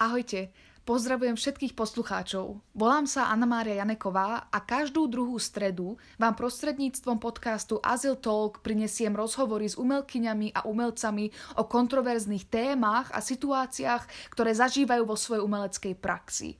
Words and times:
Ahojte, 0.00 0.48
pozdravujem 0.88 1.36
všetkých 1.36 1.76
poslucháčov. 1.76 2.64
Volám 2.72 3.04
sa 3.04 3.28
Anna 3.28 3.44
Mária 3.44 3.84
Janeková 3.84 4.48
a 4.48 4.58
každú 4.64 5.12
druhú 5.12 5.36
stredu 5.36 6.00
vám 6.16 6.32
prostredníctvom 6.40 7.20
podcastu 7.20 7.76
Azyl 7.84 8.16
Talk 8.16 8.64
prinesiem 8.64 9.12
rozhovory 9.12 9.68
s 9.68 9.76
umelkyňami 9.76 10.56
a 10.56 10.64
umelcami 10.64 11.28
o 11.60 11.68
kontroverzných 11.68 12.48
témach 12.48 13.12
a 13.12 13.20
situáciách, 13.20 14.32
ktoré 14.32 14.56
zažívajú 14.56 15.04
vo 15.04 15.20
svojej 15.20 15.44
umeleckej 15.44 15.94
praxi. 16.00 16.56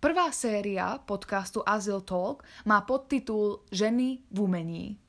Prvá 0.00 0.32
séria 0.32 0.96
podcastu 0.96 1.60
Azyl 1.68 2.00
Talk 2.00 2.48
má 2.64 2.80
podtitul 2.80 3.60
Ženy 3.68 4.24
v 4.32 4.36
umení. 4.40 5.05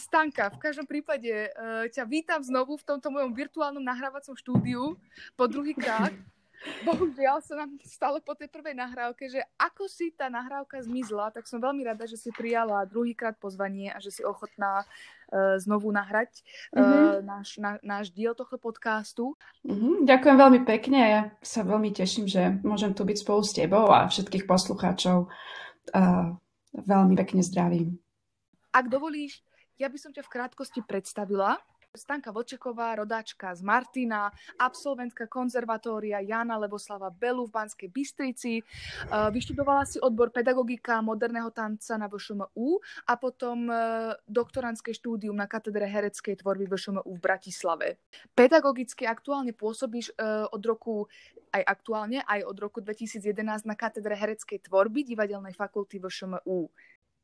Stanka, 0.00 0.48
v 0.48 0.58
každom 0.64 0.88
prípade 0.88 1.28
uh, 1.28 1.84
ťa 1.92 2.08
vítam 2.08 2.40
znovu 2.40 2.80
v 2.80 2.86
tomto 2.88 3.12
mojom 3.12 3.36
virtuálnom 3.36 3.84
nahrávacom 3.84 4.32
štúdiu 4.32 4.96
po 5.36 5.44
druhý 5.44 5.76
krát. 5.76 6.16
Bohužiaľ 6.88 7.40
sa 7.40 7.56
nám 7.56 7.76
stále 7.84 8.20
po 8.20 8.36
tej 8.36 8.52
prvej 8.52 8.76
nahrávke, 8.76 9.28
že 9.32 9.40
ako 9.56 9.88
si 9.88 10.12
tá 10.12 10.28
nahrávka 10.28 10.80
zmizla, 10.84 11.32
tak 11.32 11.48
som 11.48 11.56
veľmi 11.56 11.84
rada, 11.88 12.04
že 12.04 12.20
si 12.20 12.28
prijala 12.32 12.84
druhýkrát 12.84 13.36
pozvanie 13.40 13.88
a 13.88 13.96
že 13.96 14.12
si 14.12 14.22
ochotná 14.24 14.84
uh, 14.84 15.56
znovu 15.56 15.88
nahrať 15.88 16.44
uh, 16.72 16.80
mm-hmm. 16.80 17.20
náš, 17.24 17.48
na, 17.56 17.72
náš 17.80 18.12
diel 18.12 18.36
tohto 18.36 18.60
podcastu. 18.60 19.36
Mm-hmm, 19.64 20.04
ďakujem 20.04 20.36
veľmi 20.36 20.60
pekne 20.68 20.98
a 21.00 21.08
ja 21.08 21.22
sa 21.40 21.64
veľmi 21.64 21.92
teším, 21.96 22.28
že 22.28 22.60
môžem 22.60 22.92
tu 22.92 23.08
byť 23.08 23.16
spolu 23.20 23.40
s 23.40 23.56
tebou 23.56 23.88
a 23.88 24.08
všetkých 24.08 24.44
poslucháčov. 24.44 25.32
Uh, 25.96 26.36
veľmi 26.76 27.16
pekne 27.16 27.40
zdravím. 27.40 27.96
Ak 28.70 28.86
dovolíš, 28.86 29.42
ja 29.80 29.88
by 29.88 29.96
som 29.96 30.12
ťa 30.12 30.20
v 30.28 30.32
krátkosti 30.36 30.84
predstavila. 30.84 31.56
Stanka 31.90 32.30
Vočeková, 32.30 32.94
rodáčka 33.02 33.50
z 33.50 33.66
Martina, 33.66 34.30
absolventka 34.62 35.26
konzervatória 35.26 36.22
Jana 36.22 36.54
Leboslava 36.54 37.10
Belu 37.10 37.50
v 37.50 37.54
Banskej 37.58 37.90
Bystrici. 37.90 38.62
Vyštudovala 39.10 39.82
si 39.82 39.98
odbor 39.98 40.30
pedagogika 40.30 41.02
moderného 41.02 41.50
tanca 41.50 41.98
na 41.98 42.06
VŠMU 42.06 42.78
a 43.10 43.18
potom 43.18 43.66
e, 43.66 43.74
doktorantské 44.22 44.94
štúdium 44.94 45.34
na 45.34 45.50
katedre 45.50 45.90
hereckej 45.90 46.38
tvorby 46.38 46.70
VŠMU 46.70 47.10
v 47.10 47.18
Bratislave. 47.18 47.98
Pedagogicky 48.38 49.02
aktuálne 49.10 49.50
pôsobíš 49.50 50.14
e, 50.14 50.46
od 50.46 50.62
roku 50.62 51.10
aj 51.50 51.66
aktuálne, 51.66 52.22
aj 52.22 52.46
od 52.46 52.56
roku 52.62 52.78
2011 52.78 53.66
na 53.66 53.74
katedre 53.74 54.14
hereckej 54.14 54.62
tvorby 54.70 55.02
Divadelnej 55.02 55.58
fakulty 55.58 55.98
VŠMU. 55.98 56.70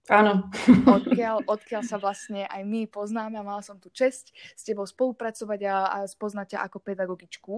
Áno. 0.07 0.47
Odkiaľ, 0.87 1.51
odkiaľ 1.51 1.83
sa 1.83 1.99
vlastne 1.99 2.47
aj 2.47 2.63
my 2.63 2.87
poznáme 2.87 3.35
a 3.35 3.43
mala 3.43 3.59
som 3.59 3.75
tu 3.75 3.91
čest 3.91 4.31
s 4.55 4.63
tebou 4.63 4.87
spolupracovať 4.87 5.61
a, 5.67 5.77
a 5.91 5.99
spoznať 6.07 6.55
ťa 6.55 6.59
ako 6.71 6.79
pedagogičku. 6.79 7.55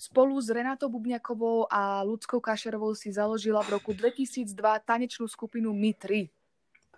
Spolu 0.00 0.40
s 0.40 0.48
Renatou 0.48 0.88
Bubňakovou 0.88 1.68
a 1.68 2.00
Ľudskou 2.08 2.40
Kašerovou 2.40 2.96
si 2.96 3.12
založila 3.12 3.60
v 3.60 3.76
roku 3.76 3.92
2002 3.92 4.48
tanečnú 4.80 5.28
skupinu 5.28 5.76
My 5.76 5.92
3. 5.92 6.32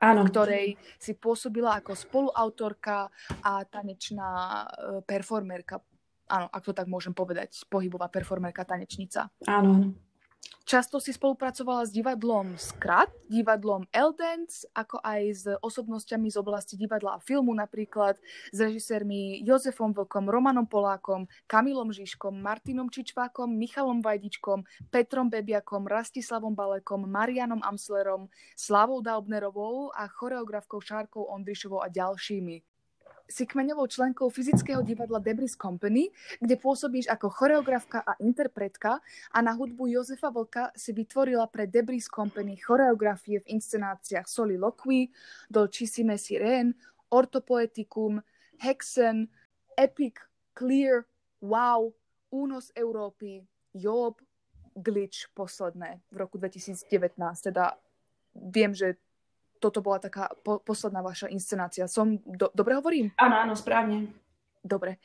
Áno. 0.02 0.26
ktorej 0.26 0.74
si 0.98 1.14
pôsobila 1.14 1.78
ako 1.78 1.94
spoluautorka 1.94 3.06
a 3.38 3.62
tanečná 3.62 4.66
e, 4.66 4.98
performerka. 5.06 5.78
Áno, 6.26 6.50
ak 6.50 6.62
to 6.66 6.74
tak 6.74 6.90
môžem 6.90 7.14
povedať, 7.14 7.54
pohybová 7.70 8.10
performerka, 8.10 8.66
tanečnica. 8.66 9.30
Áno. 9.46 9.94
Často 10.72 11.04
si 11.04 11.12
spolupracovala 11.12 11.84
s 11.84 11.92
divadlom 11.92 12.56
Skrat, 12.56 13.12
divadlom 13.28 13.84
Eldance, 13.92 14.64
ako 14.72 15.04
aj 15.04 15.22
s 15.28 15.44
osobnosťami 15.60 16.32
z 16.32 16.40
oblasti 16.40 16.80
divadla 16.80 17.18
a 17.18 17.20
filmu, 17.20 17.52
napríklad 17.52 18.16
s 18.48 18.56
režisérmi 18.56 19.44
Jozefom 19.44 19.92
Vlkom, 19.92 20.32
Romanom 20.32 20.64
Polákom, 20.64 21.28
Kamilom 21.44 21.92
Žižkom, 21.92 22.40
Martinom 22.40 22.88
Čičvákom, 22.88 23.52
Michalom 23.52 24.00
Vajdičkom, 24.00 24.64
Petrom 24.88 25.28
Bebiakom, 25.28 25.84
Rastislavom 25.84 26.56
Balekom, 26.56 27.04
Marianom 27.04 27.60
Amslerom, 27.60 28.32
Slavou 28.56 29.04
Daubnerovou 29.04 29.92
a 29.92 30.08
choreografkou 30.08 30.80
Šárkou 30.80 31.28
Ondrišovou 31.28 31.84
a 31.84 31.92
ďalšími 31.92 32.71
si 33.32 33.48
kmeňovou 33.48 33.88
členkou 33.88 34.28
fyzického 34.28 34.84
divadla 34.84 35.16
Debris 35.16 35.56
Company, 35.56 36.12
kde 36.36 36.60
pôsobíš 36.60 37.08
ako 37.08 37.32
choreografka 37.32 38.04
a 38.04 38.12
interpretka 38.20 39.00
a 39.32 39.38
na 39.40 39.56
hudbu 39.56 39.88
Jozefa 39.88 40.28
Vlka 40.28 40.76
si 40.76 40.92
vytvorila 40.92 41.48
pre 41.48 41.64
Debris 41.64 42.04
Company 42.12 42.60
choreografie 42.60 43.40
v 43.40 43.56
inscenáciách 43.56 44.28
Soli 44.28 44.60
Loqui, 44.60 45.08
Dolcissime 45.48 46.20
Sirene, 46.20 46.76
Ortopoeticum, 47.08 48.20
Hexen, 48.60 49.32
Epic, 49.80 50.20
Clear, 50.52 51.08
Wow, 51.40 51.96
Únos 52.28 52.68
Európy, 52.76 53.48
Job, 53.72 54.20
Glitch 54.76 55.28
posledné 55.32 56.00
v 56.12 56.16
roku 56.16 56.36
2019. 56.36 56.88
Teda 57.40 57.76
viem, 58.36 58.72
že 58.72 58.96
toto 59.62 59.78
bola 59.78 60.02
taká 60.02 60.34
po- 60.42 60.58
posledná 60.58 60.98
vaša 60.98 61.30
inscenácia. 61.30 61.86
Som, 61.86 62.18
do- 62.26 62.50
dobre 62.50 62.74
hovorím? 62.74 63.14
Áno, 63.14 63.38
áno, 63.38 63.54
správne. 63.54 64.10
Dobre. 64.58 64.98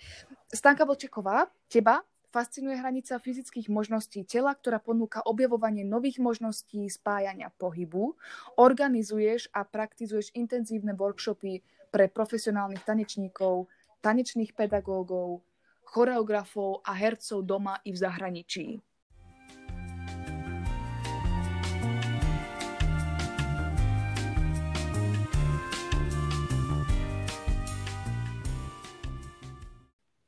Stanka 0.50 0.82
Vlčeková, 0.82 1.46
teba 1.70 2.02
fascinuje 2.34 2.78
hranica 2.78 3.18
fyzických 3.18 3.70
možností 3.70 4.26
tela, 4.26 4.54
ktorá 4.54 4.78
ponúka 4.82 5.22
objavovanie 5.26 5.82
nových 5.86 6.22
možností 6.22 6.86
spájania 6.90 7.54
pohybu. 7.56 8.18
Organizuješ 8.58 9.50
a 9.54 9.66
praktizuješ 9.66 10.34
intenzívne 10.34 10.94
workshopy 10.94 11.62
pre 11.90 12.10
profesionálnych 12.12 12.84
tanečníkov, 12.84 13.70
tanečných 14.02 14.54
pedagógov, 14.54 15.42
choreografov 15.88 16.84
a 16.84 16.92
hercov 16.94 17.48
doma 17.48 17.80
i 17.88 17.96
v 17.96 17.98
zahraničí. 17.98 18.66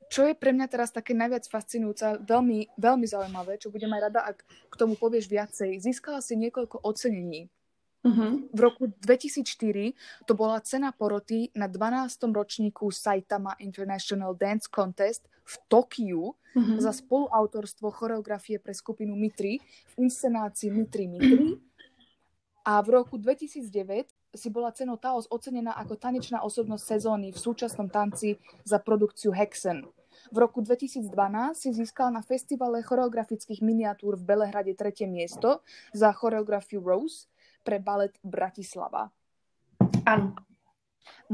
Čo 0.09 0.25
je 0.25 0.33
pre 0.33 0.49
mňa 0.49 0.67
teraz 0.67 0.89
také 0.89 1.13
najviac 1.13 1.45
fascinujúce, 1.45 2.25
veľmi, 2.25 2.73
veľmi 2.81 3.05
zaujímavé, 3.05 3.61
čo 3.61 3.69
budem 3.69 3.93
aj 3.93 4.01
rada, 4.09 4.21
ak 4.25 4.41
k 4.41 4.75
tomu 4.75 4.97
povieš 4.97 5.29
viacej. 5.29 5.77
Získala 5.77 6.25
si 6.25 6.33
niekoľko 6.33 6.81
ocenení. 6.81 7.53
Uh-huh. 7.99 8.41
V 8.49 8.59
roku 8.63 8.87
2004 9.05 9.91
to 10.23 10.33
bola 10.33 10.63
cena 10.63 10.95
poroty 10.95 11.51
na 11.53 11.67
12. 11.67 12.31
ročníku 12.31 12.89
Saitama 12.89 13.59
International 13.59 14.33
Dance 14.33 14.71
Contest 14.71 15.27
v 15.43 15.55
Tokiu 15.67 16.31
uh-huh. 16.31 16.77
za 16.79 16.95
spoluautorstvo 16.95 17.91
choreografie 17.91 18.57
pre 18.57 18.71
skupinu 18.71 19.13
Mitri 19.19 19.59
v 19.93 20.09
inscenácii 20.09 20.71
Mitri 20.71 21.05
Mitri. 21.11 21.59
A 22.63 22.79
v 22.79 23.03
roku 23.03 23.19
2009 23.19 23.67
si 24.31 24.47
bola 24.47 24.71
cenou 24.71 24.95
Taos 24.95 25.27
ocenená 25.27 25.75
ako 25.75 25.97
tanečná 25.97 26.39
osobnosť 26.45 26.83
sezóny 26.97 27.33
v 27.33 27.39
súčasnom 27.41 27.89
tanci 27.91 28.37
za 28.63 28.77
produkciu 28.77 29.33
Hexen. 29.33 29.89
V 30.29 30.37
roku 30.37 30.61
2012 30.61 31.09
si 31.57 31.69
získal 31.73 32.13
na 32.13 32.21
festivale 32.21 32.85
choreografických 32.85 33.65
miniatúr 33.65 34.13
v 34.13 34.27
Belehrade 34.29 34.77
tretie 34.77 35.09
miesto 35.09 35.65
za 35.89 36.13
choreografiu 36.13 36.85
Rose 36.85 37.25
pre 37.65 37.81
balet 37.81 38.13
Bratislava. 38.21 39.09
Áno. 40.05 40.37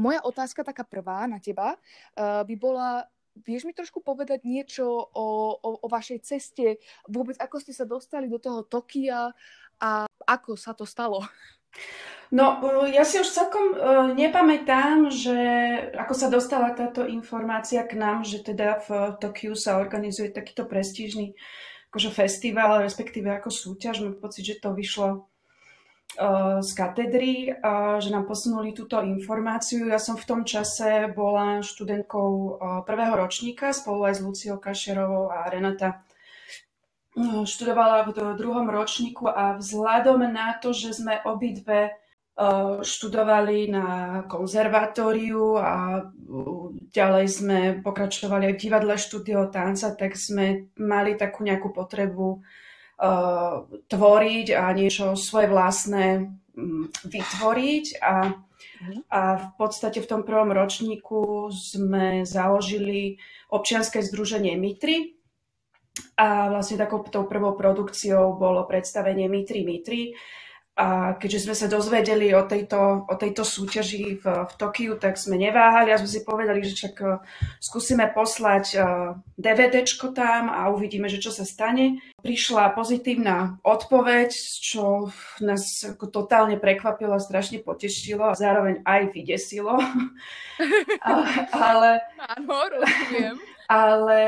Moja 0.00 0.24
otázka, 0.24 0.64
taká 0.64 0.84
prvá 0.84 1.28
na 1.28 1.36
teba, 1.36 1.76
uh, 1.76 2.40
by 2.48 2.54
bola, 2.56 3.04
vieš 3.44 3.68
mi 3.68 3.76
trošku 3.76 4.00
povedať 4.00 4.48
niečo 4.48 4.88
o, 4.88 5.26
o, 5.60 5.70
o 5.84 5.86
vašej 5.92 6.24
ceste, 6.24 6.80
vôbec 7.04 7.36
ako 7.36 7.60
ste 7.60 7.76
sa 7.76 7.84
dostali 7.84 8.32
do 8.32 8.40
toho 8.40 8.64
Tokia 8.64 9.28
a 9.76 10.08
ako 10.24 10.56
sa 10.56 10.72
to 10.72 10.88
stalo? 10.88 11.20
No, 12.34 12.58
ja 12.90 13.06
si 13.06 13.22
už 13.22 13.30
celkom 13.30 13.78
uh, 13.78 14.10
nepamätám, 14.10 15.14
že 15.14 15.38
ako 15.94 16.10
sa 16.10 16.26
dostala 16.26 16.74
táto 16.74 17.06
informácia 17.06 17.86
k 17.86 17.94
nám, 17.94 18.26
že 18.26 18.42
teda 18.42 18.82
v 18.82 19.14
Tokiu 19.22 19.54
sa 19.54 19.78
organizuje 19.78 20.34
takýto 20.34 20.66
prestížny 20.66 21.38
akože 21.94 22.10
festival, 22.10 22.82
respektíve 22.82 23.30
ako 23.30 23.54
súťaž. 23.54 24.02
Mám 24.02 24.18
pocit, 24.18 24.42
že 24.42 24.58
to 24.58 24.74
vyšlo 24.74 25.30
uh, 26.18 26.58
z 26.66 26.70
katedry, 26.74 27.54
že 28.02 28.10
nám 28.10 28.26
posunuli 28.26 28.74
túto 28.74 28.98
informáciu. 29.06 29.86
Ja 29.86 30.02
som 30.02 30.18
v 30.18 30.26
tom 30.26 30.42
čase 30.42 31.06
bola 31.14 31.62
študentkou 31.62 32.58
prvého 32.82 33.14
ročníka 33.14 33.70
spolu 33.70 34.10
aj 34.10 34.18
s 34.18 34.24
Luciou 34.26 34.58
Kašerovou 34.58 35.30
a 35.30 35.46
Renata 35.46 36.02
študovala 37.48 38.04
v 38.04 38.36
druhom 38.36 38.68
ročníku 38.68 39.24
a 39.24 39.56
vzhľadom 39.56 40.20
na 40.28 40.60
to, 40.60 40.76
že 40.76 41.00
sme 41.00 41.24
obidve 41.24 41.96
študovali 42.84 43.72
na 43.72 43.88
konzervatóriu 44.28 45.56
a 45.56 46.04
ďalej 46.92 47.26
sme 47.32 47.58
pokračovali 47.80 48.52
aj 48.52 48.54
v 48.54 48.62
divadle 48.68 48.94
štúdio 49.00 49.48
tanca, 49.48 49.96
tak 49.96 50.12
sme 50.20 50.68
mali 50.76 51.16
takú 51.16 51.40
nejakú 51.48 51.72
potrebu 51.72 52.44
tvoriť 53.88 54.46
a 54.52 54.64
niečo 54.76 55.16
svoje 55.16 55.48
vlastné 55.48 56.28
vytvoriť 57.08 57.86
a 58.04 58.36
Mhm. 58.76 59.08
A 59.08 59.20
v 59.36 59.48
podstate 59.56 60.04
v 60.04 60.08
tom 60.08 60.22
prvom 60.22 60.52
ročníku 60.52 61.48
sme 61.48 62.28
založili 62.28 63.16
občianske 63.48 64.04
združenie 64.04 64.56
Mitry, 64.60 65.15
a 66.16 66.48
vlastne 66.52 66.80
takou 66.80 67.04
tou 67.08 67.24
prvou 67.24 67.56
produkciou 67.56 68.36
bolo 68.36 68.64
predstavenie 68.68 69.28
Mitri 69.28 69.64
Mitri, 69.64 70.16
a 70.76 71.16
keďže 71.16 71.48
sme 71.48 71.56
sa 71.56 71.72
dozvedeli 71.72 72.36
o 72.36 72.44
tejto, 72.44 73.08
o 73.08 73.14
tejto 73.16 73.48
súťaži 73.48 74.20
v, 74.20 74.24
v 74.28 74.52
Tokiu, 74.60 75.00
tak 75.00 75.16
sme 75.16 75.40
neváhali 75.40 75.88
a 75.88 75.96
sme 75.96 76.04
si 76.04 76.20
povedali, 76.20 76.60
že 76.60 76.76
čak 76.76 76.94
uh, 77.00 77.24
skúsime 77.64 78.12
poslať 78.12 78.64
uh, 78.76 79.16
DVDčko 79.40 80.12
tam 80.12 80.52
a 80.52 80.68
uvidíme, 80.68 81.08
že 81.08 81.16
čo 81.16 81.32
sa 81.32 81.48
stane. 81.48 82.04
Prišla 82.20 82.76
pozitívna 82.76 83.56
odpoveď, 83.64 84.28
čo 84.36 85.08
nás 85.40 85.80
ako 85.80 86.12
totálne 86.12 86.60
prekvapilo, 86.60 87.16
strašne 87.16 87.64
potešilo 87.64 88.28
a 88.28 88.36
zároveň 88.36 88.84
aj 88.84 89.16
vydesilo. 89.16 89.80
a, 91.08 91.12
ale... 91.56 92.04
Áno, 92.36 92.52
rozumiem. 92.68 93.55
Ale 93.66 94.20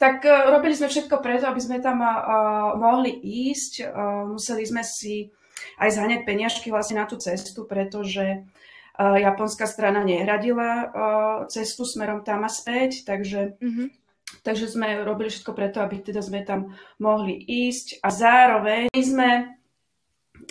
tak 0.00 0.24
uh, 0.24 0.48
robili 0.52 0.72
sme 0.72 0.88
všetko 0.88 1.20
preto, 1.20 1.44
aby 1.48 1.60
sme 1.60 1.78
tam 1.80 2.00
uh, 2.00 2.76
mohli 2.76 3.12
ísť. 3.50 3.92
Museli 4.28 4.64
sme 4.64 4.80
si 4.84 5.28
aj 5.78 5.90
zhaňať 5.94 6.20
peniažky 6.26 6.70
vlastne 6.70 7.02
na 7.02 7.06
tú 7.06 7.18
cestu, 7.18 7.66
pretože 7.66 8.24
e, 8.24 8.38
japonská 8.98 9.66
strana 9.66 10.02
nehradila 10.02 10.70
e, 10.70 10.86
cestu 11.50 11.86
smerom 11.86 12.22
tam 12.26 12.42
a 12.46 12.50
späť, 12.50 13.06
takže, 13.06 13.58
mm-hmm. 13.58 13.86
takže 14.42 14.66
sme 14.70 15.02
robili 15.06 15.30
všetko 15.30 15.52
preto, 15.54 15.78
aby 15.82 16.02
teda 16.02 16.22
sme 16.22 16.42
tam 16.42 16.74
mohli 16.98 17.38
ísť 17.38 18.02
a 18.02 18.08
zároveň 18.10 18.90
sme 18.94 19.58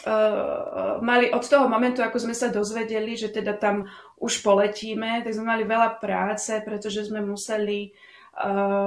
uh, 0.07 1.00
mali 1.00 1.30
od 1.31 1.44
toho 1.45 1.69
momentu, 1.69 2.01
ako 2.01 2.18
sme 2.19 2.36
sa 2.36 2.51
dozvedeli, 2.51 3.16
že 3.16 3.31
teda 3.31 3.56
tam 3.56 3.88
už 4.18 4.42
poletíme, 4.42 5.22
tak 5.22 5.33
sme 5.33 5.54
mali 5.54 5.63
veľa 5.63 6.01
práce, 6.01 6.51
pretože 6.66 7.07
sme 7.07 7.24
museli 7.24 7.94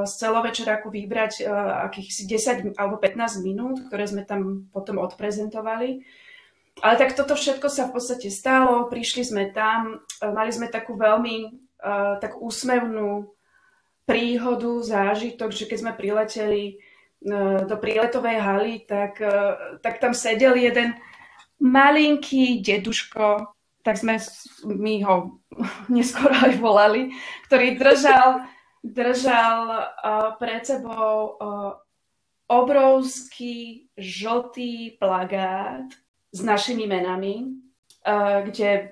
z 0.07 0.13
celovečeraku 0.15 0.95
vybrať 0.95 1.43
uh, 1.43 1.91
akých 1.91 2.23
10 2.23 2.79
alebo 2.79 3.03
15 3.03 3.43
minút, 3.43 3.83
ktoré 3.91 4.07
sme 4.07 4.23
tam 4.23 4.71
potom 4.71 5.03
odprezentovali. 5.03 6.07
Ale 6.81 6.95
tak 6.95 7.19
toto 7.19 7.35
všetko 7.35 7.67
sa 7.67 7.91
v 7.91 7.99
podstate 7.99 8.31
stalo, 8.31 8.87
prišli 8.87 9.27
sme 9.27 9.51
tam, 9.53 10.01
e, 10.23 10.25
mali 10.33 10.49
sme 10.49 10.71
takú 10.71 10.97
veľmi 10.97 11.69
tak 12.21 12.37
úsmevnú 12.41 13.33
príhodu, 14.05 14.85
zážitok, 14.85 15.49
že 15.49 15.65
keď 15.65 15.79
sme 15.81 15.93
prileteli 15.97 16.77
do 17.65 17.77
príletovej 17.81 18.37
haly, 18.37 18.75
tak, 18.85 19.17
tak 19.81 19.97
tam 19.97 20.13
sedel 20.13 20.61
jeden 20.61 20.93
malinký 21.61 22.61
deduško, 22.61 23.49
tak 23.85 23.97
sme 23.97 24.21
my 24.65 24.95
ho 25.05 25.41
neskôr 25.93 26.33
aj 26.33 26.57
volali, 26.61 27.13
ktorý 27.49 27.77
držal, 27.77 28.45
držal 28.81 29.61
uh, 29.69 30.35
pred 30.41 30.67
sebou 30.67 31.37
uh, 31.37 31.73
obrovský 32.51 33.87
žltý 33.95 34.99
plagát 34.99 35.87
s 36.35 36.43
našimi 36.43 36.87
menami, 36.87 37.63
kde 38.47 38.91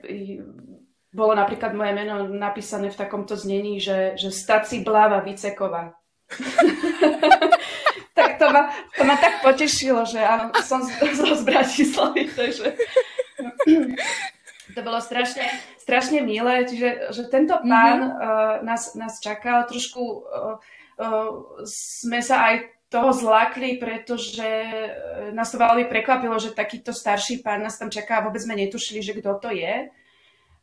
bolo 1.10 1.34
napríklad 1.34 1.74
moje 1.74 1.90
meno 1.90 2.30
napísané 2.30 2.94
v 2.94 3.00
takomto 3.02 3.34
znení, 3.34 3.82
že, 3.82 4.14
že 4.14 4.30
Staci 4.30 4.86
Bláva 4.86 5.18
Viceková. 5.26 5.98
tak 8.18 8.38
to 8.38 8.46
ma, 8.52 8.70
to 8.94 9.02
ma 9.02 9.16
tak 9.16 9.42
potešilo, 9.42 10.06
že 10.06 10.22
áno, 10.22 10.54
som 10.62 10.84
z, 10.84 10.92
z 11.40 11.42
Bratislavy, 11.42 12.30
takže 12.30 12.78
to 14.78 14.86
bolo 14.86 15.02
strašne, 15.02 15.42
strašne 15.82 16.22
milé, 16.22 16.62
čiže 16.62 17.10
že 17.10 17.26
tento 17.26 17.58
mhm. 17.58 17.66
pán 17.66 17.98
mm-hmm. 17.98 18.22
uh, 18.22 18.54
nás, 18.62 18.94
nás 18.94 19.18
čakal, 19.18 19.66
trošku 19.66 20.00
uh, 20.00 20.62
uh, 21.02 21.28
sme 21.66 22.22
sa 22.22 22.54
aj 22.54 22.78
toho 22.88 23.12
zlakli, 23.12 23.76
pretože 23.76 24.48
nás 25.36 25.52
to 25.52 25.60
veľmi 25.60 25.92
prekvapilo, 25.92 26.40
že 26.40 26.56
takýto 26.56 26.96
starší 26.96 27.44
pán 27.44 27.60
nás 27.60 27.76
tam 27.76 27.92
čaká 27.92 28.20
a 28.20 28.24
vôbec 28.24 28.40
sme 28.40 28.56
netušili, 28.56 29.04
že 29.04 29.12
kto 29.12 29.36
to 29.36 29.52
je. 29.52 29.92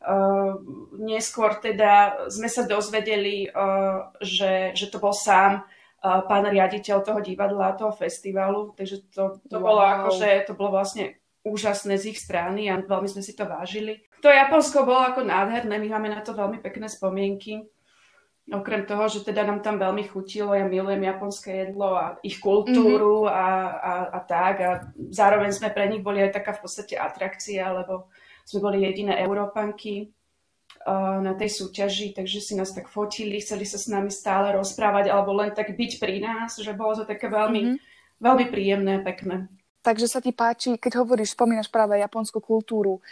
Uh, 0.06 0.58
neskôr 1.02 1.58
teda 1.62 2.26
sme 2.30 2.50
sa 2.50 2.66
dozvedeli, 2.66 3.50
uh, 3.50 4.10
že, 4.22 4.74
že 4.78 4.90
to 4.90 4.98
bol 4.98 5.14
sám 5.14 5.66
uh, 5.66 6.22
pán 6.26 6.46
riaditeľ 6.46 7.02
toho 7.02 7.22
divadla, 7.22 7.78
toho 7.78 7.94
festivalu, 7.94 8.74
takže 8.78 9.06
to, 9.10 9.42
to 9.50 9.58
wow. 9.58 9.66
bolo 9.66 9.82
akože, 9.82 10.46
to 10.46 10.54
bolo 10.54 10.78
vlastne 10.78 11.18
úžasné 11.46 12.02
z 12.02 12.18
ich 12.18 12.20
strany 12.20 12.68
a 12.74 12.82
veľmi 12.82 13.06
sme 13.06 13.22
si 13.22 13.38
to 13.38 13.46
vážili. 13.46 14.02
To 14.26 14.34
Japonsko 14.34 14.82
bolo 14.82 15.06
ako 15.06 15.22
nádherné, 15.22 15.78
my 15.78 15.88
máme 15.94 16.10
na 16.10 16.26
to 16.26 16.34
veľmi 16.34 16.58
pekné 16.58 16.90
spomienky. 16.90 17.70
Okrem 18.46 18.86
toho, 18.86 19.10
že 19.10 19.26
teda 19.26 19.42
nám 19.42 19.66
tam 19.66 19.82
veľmi 19.82 20.06
chutilo, 20.06 20.54
ja 20.54 20.70
milujem 20.70 21.02
japonské 21.02 21.66
jedlo 21.66 21.98
a 21.98 22.18
ich 22.22 22.38
kultúru 22.38 23.26
mm-hmm. 23.26 23.34
a, 23.34 23.48
a, 23.74 23.94
a 24.14 24.20
tak. 24.22 24.56
A 24.62 24.70
zároveň 25.10 25.50
sme 25.50 25.74
pre 25.74 25.90
nich 25.90 26.06
boli 26.06 26.22
aj 26.22 26.42
taká 26.42 26.54
v 26.54 26.62
podstate 26.66 26.94
atrakcia, 26.94 27.74
lebo 27.74 28.10
sme 28.46 28.62
boli 28.62 28.86
jediné 28.86 29.18
Európanky 29.26 30.14
uh, 30.86 31.18
na 31.26 31.34
tej 31.34 31.58
súťaži, 31.58 32.14
takže 32.14 32.38
si 32.38 32.54
nás 32.54 32.70
tak 32.70 32.86
fotili, 32.86 33.42
chceli 33.42 33.66
sa 33.66 33.82
s 33.82 33.90
nami 33.90 34.14
stále 34.14 34.54
rozprávať 34.54 35.10
alebo 35.10 35.34
len 35.34 35.50
tak 35.50 35.74
byť 35.74 35.92
pri 35.98 36.22
nás, 36.22 36.62
že 36.62 36.78
bolo 36.78 37.02
to 37.02 37.10
také 37.10 37.26
veľmi, 37.26 37.62
mm-hmm. 37.66 37.78
veľmi 38.22 38.46
príjemné, 38.54 39.02
pekné. 39.02 39.50
Takže 39.86 40.10
sa 40.10 40.18
ti 40.18 40.34
páči, 40.34 40.82
keď 40.82 41.06
hovoríš, 41.06 41.38
spomínaš 41.38 41.70
práve 41.70 42.02
japonskú 42.02 42.42
kultúru, 42.42 43.06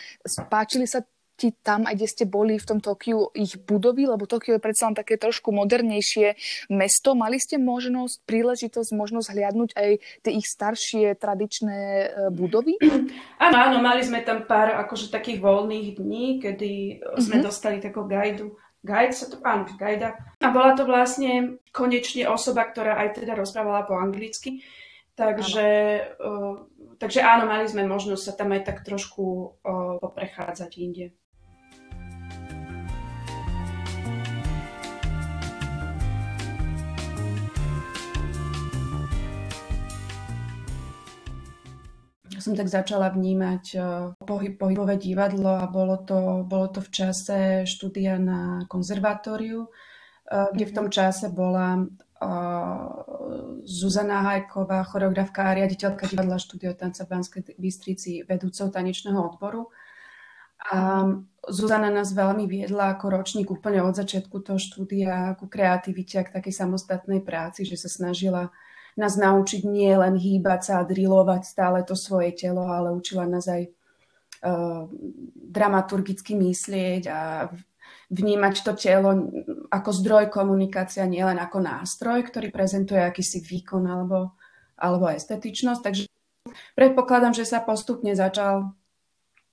páčili 0.50 0.90
sa 0.90 1.06
ti 1.34 1.50
tam, 1.50 1.90
aj 1.90 1.98
kde 1.98 2.08
ste 2.10 2.26
boli 2.30 2.62
v 2.62 2.66
tom 2.66 2.80
Tokiu, 2.82 3.34
ich 3.34 3.58
budovy, 3.58 4.06
lebo 4.06 4.30
Tokio 4.30 4.58
je 4.58 4.62
predsa 4.62 4.90
len 4.90 4.98
také 4.98 5.18
trošku 5.18 5.50
modernejšie 5.50 6.38
mesto. 6.70 7.18
Mali 7.18 7.42
ste 7.42 7.58
možnosť, 7.58 8.22
príležitosť, 8.30 8.90
možnosť 8.94 9.28
hliadnúť 9.34 9.70
aj 9.74 9.90
tie 10.22 10.32
ich 10.34 10.46
staršie 10.46 11.18
tradičné 11.18 11.78
e, 11.78 12.08
budovy? 12.30 12.78
Áno, 13.44 13.58
áno, 13.60 13.78
mali 13.84 14.06
sme 14.06 14.24
tam 14.24 14.48
pár 14.48 14.78
akože 14.88 15.12
takých 15.12 15.44
voľných 15.44 16.00
dní, 16.00 16.40
kedy 16.40 16.72
sme 17.20 17.42
mm-hmm. 17.42 17.44
dostali 17.44 17.78
takú 17.84 18.08
gajdu 18.08 18.56
Guide 18.84 19.16
sa 19.16 19.32
to, 19.32 19.40
áno, 19.48 19.64
gajda. 19.80 20.12
A 20.44 20.52
bola 20.52 20.76
to 20.76 20.84
vlastne 20.84 21.56
konečne 21.72 22.28
osoba, 22.28 22.68
ktorá 22.68 23.00
aj 23.00 23.24
teda 23.24 23.32
rozprávala 23.32 23.88
po 23.88 23.96
anglicky. 23.96 24.60
Takže, 25.14 25.68
uh, 26.18 26.66
takže 26.98 27.22
áno, 27.22 27.46
mali 27.46 27.70
sme 27.70 27.86
možnosť 27.86 28.24
sa 28.26 28.34
tam 28.34 28.50
aj 28.58 28.66
tak 28.66 28.78
trošku 28.82 29.26
uh, 29.62 30.02
poprechádzať 30.02 30.72
inde. 30.82 31.08
som 42.44 42.60
tak 42.60 42.68
začala 42.68 43.08
vnímať 43.08 43.66
eh, 43.80 43.84
pohyb, 44.20 44.60
pohybové 44.60 45.00
divadlo 45.00 45.64
a 45.64 45.64
bolo 45.64 45.96
to, 46.04 46.44
bolo 46.44 46.68
to 46.68 46.84
v 46.84 46.92
čase 46.92 47.64
štúdia 47.64 48.20
na 48.20 48.68
konzervatóriu, 48.68 49.72
kde 50.28 50.66
v 50.68 50.76
tom 50.76 50.92
mhm. 50.92 50.94
čase 50.94 51.32
bola 51.32 51.88
Zuzana 53.64 54.24
Hajková, 54.28 54.84
choreografka 54.84 55.48
a 55.48 55.56
riaditeľka 55.56 56.08
divadla 56.08 56.40
štúdio 56.40 56.76
tanca 56.76 57.08
v 57.08 57.12
Banskej 57.16 57.42
Bystrici, 57.56 58.24
vedúcou 58.28 58.68
tanečného 58.68 59.20
odboru. 59.20 59.72
A 60.72 61.08
Zuzana 61.44 61.92
nás 61.92 62.16
veľmi 62.16 62.48
viedla 62.48 62.96
ako 62.96 63.20
ročník 63.20 63.52
úplne 63.52 63.84
od 63.84 63.96
začiatku 63.96 64.40
toho 64.44 64.60
štúdia 64.60 65.36
ku 65.36 65.52
kreativite 65.52 66.20
a 66.20 66.26
k 66.28 66.40
takej 66.40 66.56
samostatnej 66.56 67.20
práci, 67.20 67.68
že 67.68 67.76
sa 67.76 67.92
snažila 67.92 68.52
nás 68.94 69.18
naučiť 69.18 69.66
nie 69.66 69.90
len 69.90 70.14
hýbať 70.18 70.62
sa 70.62 70.74
a 70.82 70.88
drilovať 70.88 71.42
stále 71.44 71.80
to 71.82 71.98
svoje 71.98 72.34
telo, 72.38 72.70
ale 72.70 72.94
učila 72.94 73.26
nás 73.26 73.50
aj 73.50 73.66
uh, 73.66 74.86
dramaturgicky 75.34 76.38
myslieť 76.38 77.04
a 77.10 77.50
vnímať 78.14 78.62
to 78.62 78.72
telo 78.78 79.12
ako 79.74 79.90
zdroj 79.90 80.30
komunikácia, 80.30 81.10
nielen 81.10 81.42
ako 81.42 81.66
nástroj, 81.66 82.30
ktorý 82.30 82.54
prezentuje 82.54 83.02
akýsi 83.02 83.42
výkon 83.42 83.90
alebo, 83.90 84.38
alebo 84.78 85.10
estetičnosť. 85.10 85.82
Takže 85.82 86.04
predpokladám, 86.78 87.34
že 87.34 87.50
sa 87.50 87.66
postupne 87.66 88.14
začal 88.14 88.78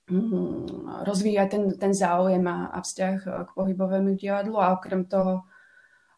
mm, 0.05 1.03
rozvíjať 1.09 1.47
ten, 1.49 1.63
ten 1.73 1.93
záujem 1.97 2.45
a, 2.45 2.69
a 2.69 2.85
vzťah 2.85 3.15
k 3.25 3.49
pohybovému 3.57 4.13
divadlu 4.13 4.61
a 4.61 4.77
okrem 4.77 5.09
toho 5.09 5.49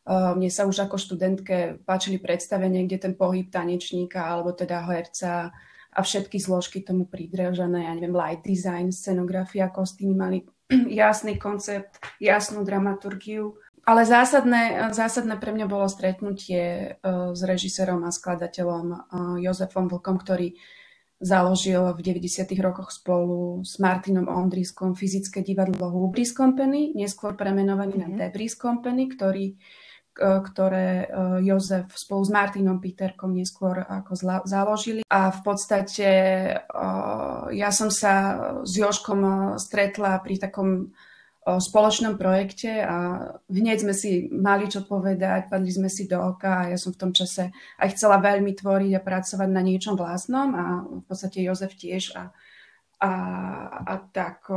mne 0.04 0.52
sa 0.52 0.68
už 0.68 0.84
ako 0.84 1.00
študentke 1.00 1.80
páčili 1.88 2.20
predstavenie, 2.20 2.84
kde 2.84 3.08
ten 3.08 3.14
pohyb 3.16 3.48
tanečníka 3.48 4.20
alebo 4.20 4.52
teda 4.52 4.84
herca 4.84 5.56
a 5.94 6.00
všetky 6.02 6.44
zložky 6.44 6.84
tomu 6.84 7.08
pridržané, 7.08 7.88
ja 7.88 7.94
neviem, 7.96 8.12
light 8.12 8.44
design, 8.44 8.92
scenografia, 8.92 9.72
kostýmy 9.72 10.16
mali 10.18 10.40
jasný 11.04 11.38
koncept, 11.38 12.02
jasnú 12.18 12.66
dramaturgiu. 12.66 13.58
Ale 13.84 14.08
zásadné, 14.08 14.96
zásadné 14.96 15.36
pre 15.36 15.52
mňa 15.52 15.68
bolo 15.68 15.92
stretnutie 15.92 16.64
e, 16.64 16.88
s 17.36 17.42
režisérom 17.44 18.08
a 18.08 18.16
skladateľom 18.16 18.86
e, 18.88 18.98
Jozefom 19.44 19.92
Vlkom, 19.92 20.24
ktorý 20.24 20.56
založil 21.20 21.92
v 21.92 22.00
90. 22.00 22.48
rokoch 22.64 22.96
spolu 22.96 23.60
s 23.64 23.80
Martinom 23.84 24.32
Ondriskom 24.32 24.96
fyzické 24.96 25.44
divadlo 25.44 25.92
Hubris 25.92 26.32
Company, 26.32 26.96
neskôr 26.96 27.36
premenovaný 27.36 28.00
mm-hmm. 28.00 28.16
na 28.16 28.16
mhm. 28.16 28.20
Debris 28.32 28.56
Company, 28.56 29.12
ktorý, 29.12 29.46
e, 29.52 29.56
ktoré 30.18 30.90
e, 31.04 31.08
Jozef 31.50 31.90
spolu 31.98 32.22
s 32.22 32.32
Martinom 32.32 32.78
Peterkom 32.78 33.34
neskôr 33.34 33.82
ako 33.82 34.44
založili. 34.46 35.02
A 35.10 35.34
v 35.34 35.42
podstate 35.42 36.08
e, 36.08 36.56
ja 37.58 37.70
som 37.74 37.90
sa 37.90 38.14
s 38.62 38.74
Joškom 38.78 39.58
stretla 39.58 40.22
pri 40.22 40.38
takom 40.38 40.94
spoločnom 41.44 42.16
projekte 42.16 42.80
a 42.80 43.28
hneď 43.52 43.84
sme 43.84 43.92
si 43.92 44.32
mali 44.32 44.72
čo 44.72 44.88
povedať, 44.88 45.52
padli 45.52 45.76
sme 45.76 45.92
si 45.92 46.08
do 46.08 46.16
oka 46.16 46.64
a 46.64 46.70
ja 46.72 46.80
som 46.80 46.96
v 46.96 47.00
tom 47.04 47.12
čase 47.12 47.52
aj 47.84 48.00
chcela 48.00 48.24
veľmi 48.24 48.56
tvoriť 48.56 48.92
a 48.96 49.04
pracovať 49.04 49.50
na 49.52 49.60
niečom 49.60 50.00
vlastnom 50.00 50.56
a 50.56 50.64
v 50.88 51.04
podstate 51.04 51.44
Jozef 51.44 51.76
tiež 51.76 52.16
a, 52.16 52.32
a, 53.04 53.12
a 53.84 53.94
tak 54.16 54.48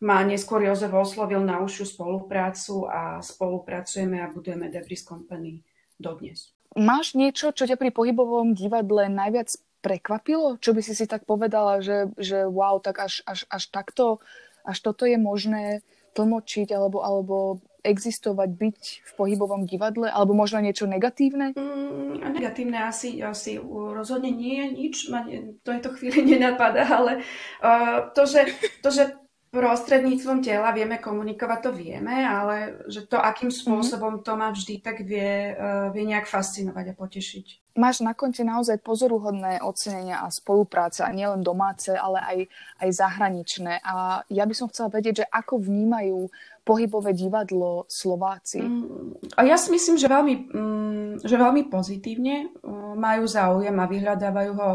ma 0.00 0.24
neskôr 0.24 0.64
Jozef 0.64 0.92
oslovil 0.92 1.44
na 1.44 1.60
užšiu 1.60 1.86
spoluprácu 1.96 2.88
a 2.88 3.20
spolupracujeme 3.20 4.20
a 4.20 4.32
budujeme 4.32 4.72
Debris 4.72 5.04
Company 5.04 5.60
dodnes. 6.00 6.56
Máš 6.76 7.18
niečo, 7.18 7.52
čo 7.52 7.66
ťa 7.66 7.76
pri 7.76 7.90
pohybovom 7.92 8.56
divadle 8.56 9.10
najviac 9.10 9.52
prekvapilo? 9.84 10.56
Čo 10.60 10.72
by 10.72 10.80
si 10.80 10.94
si 10.96 11.04
tak 11.04 11.26
povedala, 11.26 11.82
že, 11.84 12.08
že 12.16 12.46
wow, 12.46 12.78
tak 12.80 13.00
až, 13.04 13.20
až, 13.26 13.44
až 13.50 13.62
takto 13.68 14.24
až 14.64 14.78
toto 14.80 15.08
je 15.08 15.16
možné 15.16 15.80
tlmočiť 16.12 16.74
alebo, 16.74 17.00
alebo 17.06 17.36
existovať, 17.80 18.48
byť 18.60 18.80
v 19.08 19.12
pohybovom 19.16 19.64
divadle, 19.64 20.10
alebo 20.10 20.36
možno 20.36 20.60
niečo 20.60 20.84
negatívne? 20.84 21.56
Mm, 21.56 22.20
negatívne 22.36 22.76
asi, 22.84 23.24
asi 23.24 23.56
rozhodne 23.66 24.28
nie 24.28 24.60
je 24.60 24.66
nič, 24.68 24.94
ma 25.08 25.24
to 25.64 25.70
je 25.72 25.80
to 25.80 25.90
chvíli 25.96 26.20
nenapadá, 26.36 26.84
ale 26.84 27.24
uh, 27.64 28.12
to, 28.12 28.28
že, 28.28 28.52
to, 28.84 28.92
že 28.92 29.16
prostredníctvom 29.50 30.42
tela 30.46 30.70
vieme 30.70 31.02
komunikovať, 31.02 31.58
to 31.62 31.70
vieme, 31.74 32.22
ale 32.22 32.86
že 32.86 33.06
to, 33.10 33.18
akým 33.18 33.50
mhm. 33.50 33.56
spôsobom 33.56 34.14
to 34.22 34.32
má 34.38 34.50
vždy, 34.54 34.78
tak 34.82 35.02
vie, 35.02 35.54
uh, 35.54 35.90
vie 35.90 36.04
nejak 36.06 36.30
fascinovať 36.30 36.94
a 36.94 36.94
potešiť 36.94 37.46
máš 37.80 38.04
na 38.04 38.12
konte 38.12 38.44
naozaj 38.44 38.84
pozoruhodné 38.84 39.64
ocenenia 39.64 40.20
a 40.20 40.28
spolupráce, 40.28 41.00
a 41.00 41.08
nielen 41.08 41.40
domáce, 41.40 41.96
ale 41.96 42.18
aj, 42.20 42.38
aj 42.84 42.88
zahraničné. 42.92 43.80
A 43.80 44.20
ja 44.28 44.44
by 44.44 44.54
som 44.56 44.68
chcela 44.68 44.92
vedieť, 44.92 45.24
že 45.24 45.30
ako 45.32 45.64
vnímajú 45.64 46.28
pohybové 46.68 47.16
divadlo 47.16 47.88
Slováci. 47.88 48.60
Mm, 48.60 49.16
a 49.34 49.40
ja 49.48 49.56
si 49.56 49.72
myslím, 49.72 49.96
že 49.96 50.12
veľmi, 50.12 50.34
mm, 50.52 51.12
že 51.24 51.36
veľmi 51.40 51.62
pozitívne 51.72 52.52
mm, 52.60 52.94
majú 53.00 53.24
záujem 53.24 53.74
a 53.74 53.88
vyhľadávajú 53.88 54.52
ho 54.54 54.70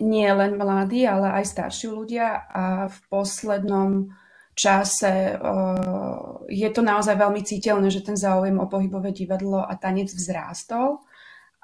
nie 0.00 0.28
len 0.32 0.56
mladí, 0.56 1.04
ale 1.04 1.36
aj 1.42 1.52
starší 1.52 1.92
ľudia. 1.92 2.48
A 2.48 2.64
v 2.88 2.98
poslednom 3.12 4.08
čase 4.56 5.36
je 6.48 6.68
to 6.72 6.80
naozaj 6.80 7.12
veľmi 7.12 7.44
citeľné, 7.44 7.92
že 7.92 8.00
ten 8.00 8.16
záujem 8.16 8.56
o 8.56 8.70
pohybové 8.70 9.12
divadlo 9.12 9.60
a 9.60 9.76
tanec 9.76 10.08
vzrástol 10.08 11.04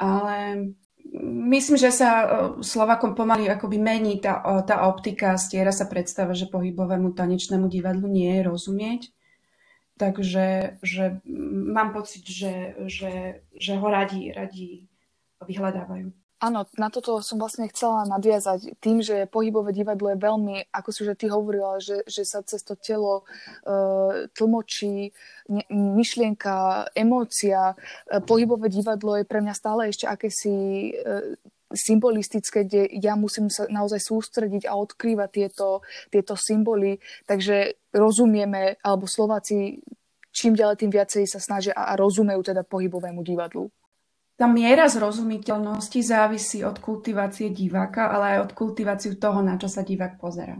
ale 0.02 0.36
myslím, 1.22 1.78
že 1.78 1.94
sa 1.94 2.10
Slovakom 2.58 3.14
pomaly 3.14 3.46
akoby 3.46 3.78
mení 3.78 4.18
tá, 4.18 4.42
tá 4.66 4.90
optika, 4.90 5.38
stiera 5.38 5.70
sa 5.70 5.86
predstava, 5.86 6.34
že 6.34 6.50
pohybovému 6.50 7.14
tanečnému 7.14 7.70
divadlu 7.70 8.10
nie 8.10 8.40
je 8.40 8.42
rozumieť. 8.42 9.02
Takže 10.00 10.78
že 10.82 11.22
mám 11.70 11.94
pocit, 11.94 12.26
že, 12.26 12.74
že, 12.90 13.44
že 13.54 13.72
ho 13.78 13.86
radi, 13.86 14.34
radi 14.34 14.90
vyhľadávajú. 15.44 16.10
Áno, 16.42 16.66
na 16.74 16.90
toto 16.90 17.22
som 17.22 17.38
vlastne 17.38 17.70
chcela 17.70 18.02
nadviazať 18.02 18.74
tým, 18.82 18.98
že 18.98 19.30
pohybové 19.30 19.70
divadlo 19.70 20.10
je 20.10 20.18
veľmi, 20.18 20.74
ako 20.74 20.90
si 20.90 21.06
že 21.06 21.14
ty 21.14 21.30
hovorila, 21.30 21.78
že, 21.78 22.02
že 22.02 22.26
sa 22.26 22.42
cez 22.42 22.66
to 22.66 22.74
telo 22.74 23.22
uh, 23.22 24.26
tlmočí 24.34 25.14
ne, 25.46 25.62
myšlienka, 25.70 26.90
emócia. 26.98 27.78
Uh, 28.10 28.18
pohybové 28.18 28.74
divadlo 28.74 29.22
je 29.22 29.24
pre 29.24 29.38
mňa 29.38 29.54
stále 29.54 29.86
ešte 29.86 30.10
akési 30.10 30.50
uh, 30.98 31.38
symbolistické, 31.70 32.66
kde 32.66 32.90
ja 32.90 33.14
musím 33.14 33.46
sa 33.46 33.70
naozaj 33.70 34.02
sústrediť 34.02 34.66
a 34.66 34.74
odkrývať 34.74 35.30
tieto, 35.30 35.86
tieto 36.10 36.34
symboly. 36.34 36.98
Takže 37.22 37.78
rozumieme, 37.94 38.82
alebo 38.82 39.06
Slováci 39.06 39.78
čím 40.34 40.58
ďalej 40.58 40.82
tým 40.82 40.90
viacej 40.90 41.22
sa 41.30 41.38
snažia 41.38 41.70
a, 41.78 41.94
a 41.94 42.00
rozumejú 42.02 42.42
teda 42.50 42.66
pohybovému 42.66 43.22
divadlu 43.22 43.70
tá 44.42 44.50
miera 44.50 44.90
zrozumiteľnosti 44.90 46.02
závisí 46.02 46.66
od 46.66 46.82
kultivácie 46.82 47.54
diváka, 47.54 48.10
ale 48.10 48.34
aj 48.34 48.50
od 48.50 48.52
kultiváciu 48.58 49.14
toho, 49.14 49.38
na 49.38 49.54
čo 49.54 49.70
sa 49.70 49.86
divák 49.86 50.18
pozera. 50.18 50.58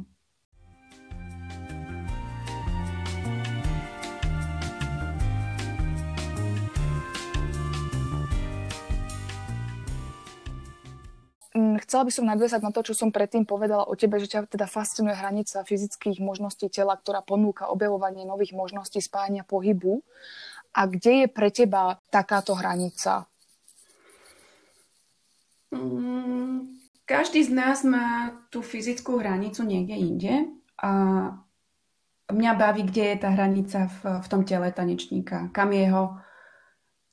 Mm, 11.58 11.82
chcela 11.82 12.06
by 12.06 12.12
som 12.14 12.30
nadviazať 12.30 12.62
na 12.62 12.70
to, 12.70 12.86
čo 12.86 12.94
som 12.94 13.10
predtým 13.10 13.42
povedala 13.42 13.90
o 13.90 13.98
tebe, 13.98 14.22
že 14.22 14.30
ťa 14.30 14.46
teda 14.46 14.70
fascinuje 14.70 15.18
hranica 15.18 15.66
fyzických 15.66 16.22
možností 16.22 16.70
tela, 16.70 16.94
ktorá 16.94 17.18
ponúka 17.26 17.66
objavovanie 17.66 18.22
nových 18.30 18.54
možností 18.54 19.02
spájania 19.02 19.42
pohybu. 19.42 20.06
A 20.70 20.86
kde 20.86 21.26
je 21.26 21.28
pre 21.34 21.50
teba 21.50 21.98
takáto 22.14 22.54
hranica? 22.54 23.26
Mm, 25.72 26.76
každý 27.08 27.44
z 27.44 27.50
nás 27.50 27.80
má 27.84 28.36
tú 28.52 28.60
fyzickú 28.60 29.16
hranicu 29.16 29.64
niekde 29.64 29.96
inde 29.96 30.34
a 30.76 30.92
mňa 32.32 32.52
baví, 32.54 32.84
kde 32.84 33.04
je 33.12 33.16
tá 33.16 33.28
hranica 33.32 33.88
v, 33.88 33.98
v 34.20 34.26
tom 34.28 34.44
tele 34.44 34.68
tanečníka, 34.72 35.48
kam 35.52 35.72
jeho 35.72 36.20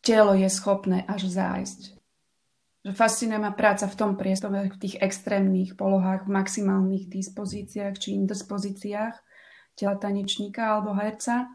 telo 0.03 0.35
je 0.35 0.47
schopné 0.51 1.03
až 1.07 1.31
zájsť. 1.31 1.99
Fascinuje 2.95 3.39
ma 3.43 3.51
práca 3.51 3.91
v 3.91 3.95
tom 3.99 4.15
priestore, 4.15 4.71
v 4.71 4.79
tých 4.79 4.95
extrémnych 5.03 5.75
polohách, 5.75 6.23
v 6.23 6.31
maximálnych 6.31 7.11
dispozíciách 7.11 7.99
či 7.99 8.15
indispozíciách 8.15 9.15
tela 9.75 9.95
tanečníka 9.99 10.63
alebo 10.63 10.95
herca. 10.95 11.51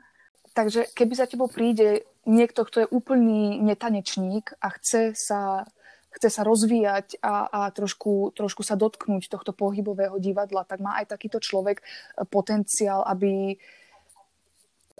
Takže 0.52 0.92
keby 0.92 1.12
za 1.16 1.26
tebou 1.26 1.48
príde 1.48 2.04
niekto, 2.28 2.68
kto 2.68 2.84
je 2.84 2.92
úplný 2.92 3.58
netanečník 3.64 4.52
a 4.60 4.68
chce 4.76 5.16
sa 5.16 5.64
chce 6.14 6.30
sa 6.30 6.42
rozvíjať 6.46 7.18
a, 7.18 7.50
a 7.50 7.60
trošku, 7.74 8.32
trošku 8.38 8.62
sa 8.62 8.78
dotknúť 8.78 9.26
tohto 9.26 9.50
pohybového 9.50 10.16
divadla, 10.22 10.62
tak 10.62 10.78
má 10.78 11.02
aj 11.02 11.10
takýto 11.10 11.42
človek 11.42 11.82
e, 11.82 11.84
potenciál, 12.24 13.02
aby, 13.02 13.58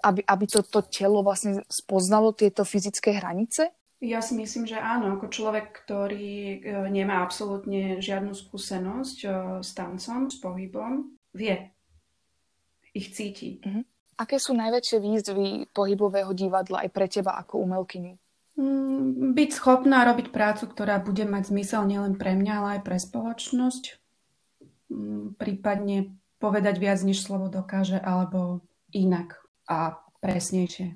aby, 0.03 0.21
aby 0.27 0.45
to, 0.45 0.59
to 0.67 0.83
telo 0.91 1.23
vlastne 1.23 1.63
spoznalo 1.71 2.35
tieto 2.35 2.67
fyzické 2.67 3.15
hranice? 3.15 3.71
Ja 4.03 4.19
si 4.19 4.35
myslím, 4.35 4.67
že 4.67 4.75
áno. 4.75 5.15
Ako 5.15 5.31
človek, 5.31 5.71
ktorý 5.71 6.35
e, 6.35 6.57
nemá 6.91 7.23
absolútne 7.23 8.03
žiadnu 8.03 8.35
skúsenosť 8.35 9.17
e, 9.23 9.27
s 9.63 9.71
tancom, 9.71 10.27
s 10.27 10.37
pohybom, 10.43 11.15
vie. 11.31 11.71
Ich 12.91 13.15
cíti. 13.15 13.63
Uh-huh. 13.63 13.87
Aké 14.19 14.39
sú 14.39 14.55
najväčšie 14.55 14.97
výzvy 14.99 15.47
pohybového 15.71 16.31
divadla 16.31 16.87
aj 16.87 16.89
pre 16.91 17.07
teba 17.07 17.35
ako 17.39 17.63
umelkyňu? 17.63 18.15
Mm, 18.55 19.35
byť 19.35 19.49
schopná 19.51 20.07
robiť 20.07 20.31
prácu, 20.31 20.71
ktorá 20.71 21.03
bude 21.03 21.27
mať 21.27 21.51
zmysel 21.51 21.83
nielen 21.83 22.15
pre 22.15 22.39
mňa, 22.39 22.53
ale 22.55 22.69
aj 22.79 22.81
pre 22.87 22.97
spoločnosť. 23.03 23.99
Mm, 24.87 25.35
prípadne 25.35 26.15
povedať 26.39 26.79
viac, 26.79 27.03
než 27.03 27.19
slovo 27.19 27.51
dokáže, 27.51 27.99
alebo 27.99 28.63
inak 28.95 29.43
a 29.67 29.99
presnejšie. 30.23 30.95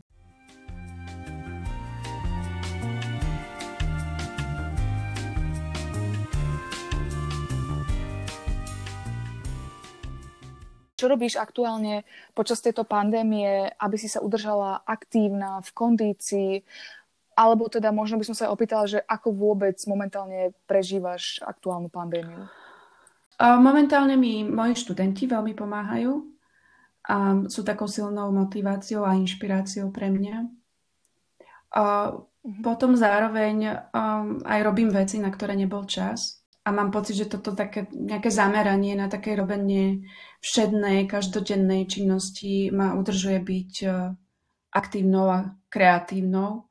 Čo 11.00 11.08
robíš 11.08 11.40
aktuálne 11.40 12.04
počas 12.36 12.60
tejto 12.60 12.84
pandémie, 12.84 13.72
aby 13.80 13.96
si 13.96 14.12
sa 14.12 14.20
udržala 14.20 14.84
aktívna, 14.84 15.64
v 15.64 15.72
kondícii, 15.72 16.52
alebo 17.40 17.72
teda 17.72 17.96
možno 17.96 18.20
by 18.20 18.28
som 18.28 18.36
sa 18.36 18.52
opýtala, 18.52 18.84
že 18.84 19.00
ako 19.08 19.32
vôbec 19.32 19.80
momentálne 19.88 20.52
prežívaš 20.68 21.40
aktuálnu 21.40 21.88
pandémiu? 21.88 22.52
Momentálne 23.40 24.20
mi 24.20 24.44
moji 24.44 24.76
študenti 24.76 25.24
veľmi 25.24 25.56
pomáhajú 25.56 26.12
a 27.08 27.48
sú 27.48 27.64
takou 27.64 27.88
silnou 27.88 28.36
motiváciou 28.36 29.08
a 29.08 29.16
inšpiráciou 29.16 29.88
pre 29.96 30.12
mňa. 30.12 30.38
A 31.80 31.84
mhm. 32.44 32.60
potom 32.60 33.00
zároveň 33.00 33.88
um, 33.96 34.44
aj 34.44 34.60
robím 34.60 34.92
veci, 34.92 35.16
na 35.24 35.32
ktoré 35.32 35.56
nebol 35.56 35.88
čas. 35.88 36.44
A 36.68 36.76
mám 36.76 36.92
pocit, 36.92 37.16
že 37.16 37.32
toto 37.32 37.56
také 37.56 37.88
nejaké 37.96 38.28
zameranie 38.28 39.00
na 39.00 39.08
také 39.08 39.34
robenie 39.40 40.04
všednej, 40.44 41.08
každodennej 41.08 41.88
činnosti 41.88 42.68
ma 42.76 43.00
udržuje 43.00 43.40
byť 43.40 43.74
uh, 43.88 44.12
aktívnou 44.76 45.26
a 45.32 45.40
kreatívnou 45.72 46.69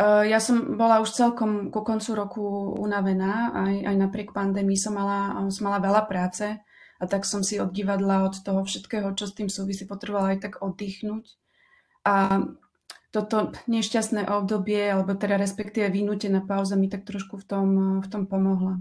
ja 0.00 0.38
som 0.40 0.80
bola 0.80 1.04
už 1.04 1.12
celkom 1.12 1.68
ku 1.68 1.84
koncu 1.84 2.16
roku 2.16 2.44
unavená, 2.80 3.52
aj, 3.52 3.74
aj 3.84 3.96
napriek 4.00 4.28
pandémii 4.32 4.78
som 4.78 4.96
mala, 4.96 5.36
som 5.52 5.68
mala 5.68 5.82
veľa 5.82 6.02
práce 6.08 6.56
a 7.00 7.04
tak 7.04 7.28
som 7.28 7.44
si 7.44 7.60
od 7.60 7.72
divadla, 7.72 8.24
od 8.24 8.40
toho 8.40 8.64
všetkého, 8.64 9.12
čo 9.12 9.28
s 9.28 9.36
tým 9.36 9.52
súvisí, 9.52 9.84
potrebovala 9.84 10.36
aj 10.36 10.40
tak 10.40 10.54
oddychnúť. 10.64 11.24
A 12.08 12.44
toto 13.12 13.52
nešťastné 13.68 14.30
obdobie, 14.30 14.88
alebo 14.88 15.18
teda 15.18 15.36
respektíve 15.36 15.90
vynútená 15.90 16.46
pauza 16.46 16.78
mi 16.78 16.86
tak 16.86 17.04
trošku 17.04 17.36
v 17.42 17.44
tom, 17.44 17.68
v 18.00 18.08
tom 18.08 18.24
pomohla. 18.24 18.80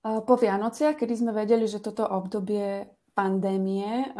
Po 0.00 0.34
Vianociach, 0.38 0.96
kedy 0.96 1.14
sme 1.18 1.32
vedeli, 1.34 1.66
že 1.66 1.82
toto 1.82 2.06
obdobie 2.06 2.88
pandémie 3.12 4.14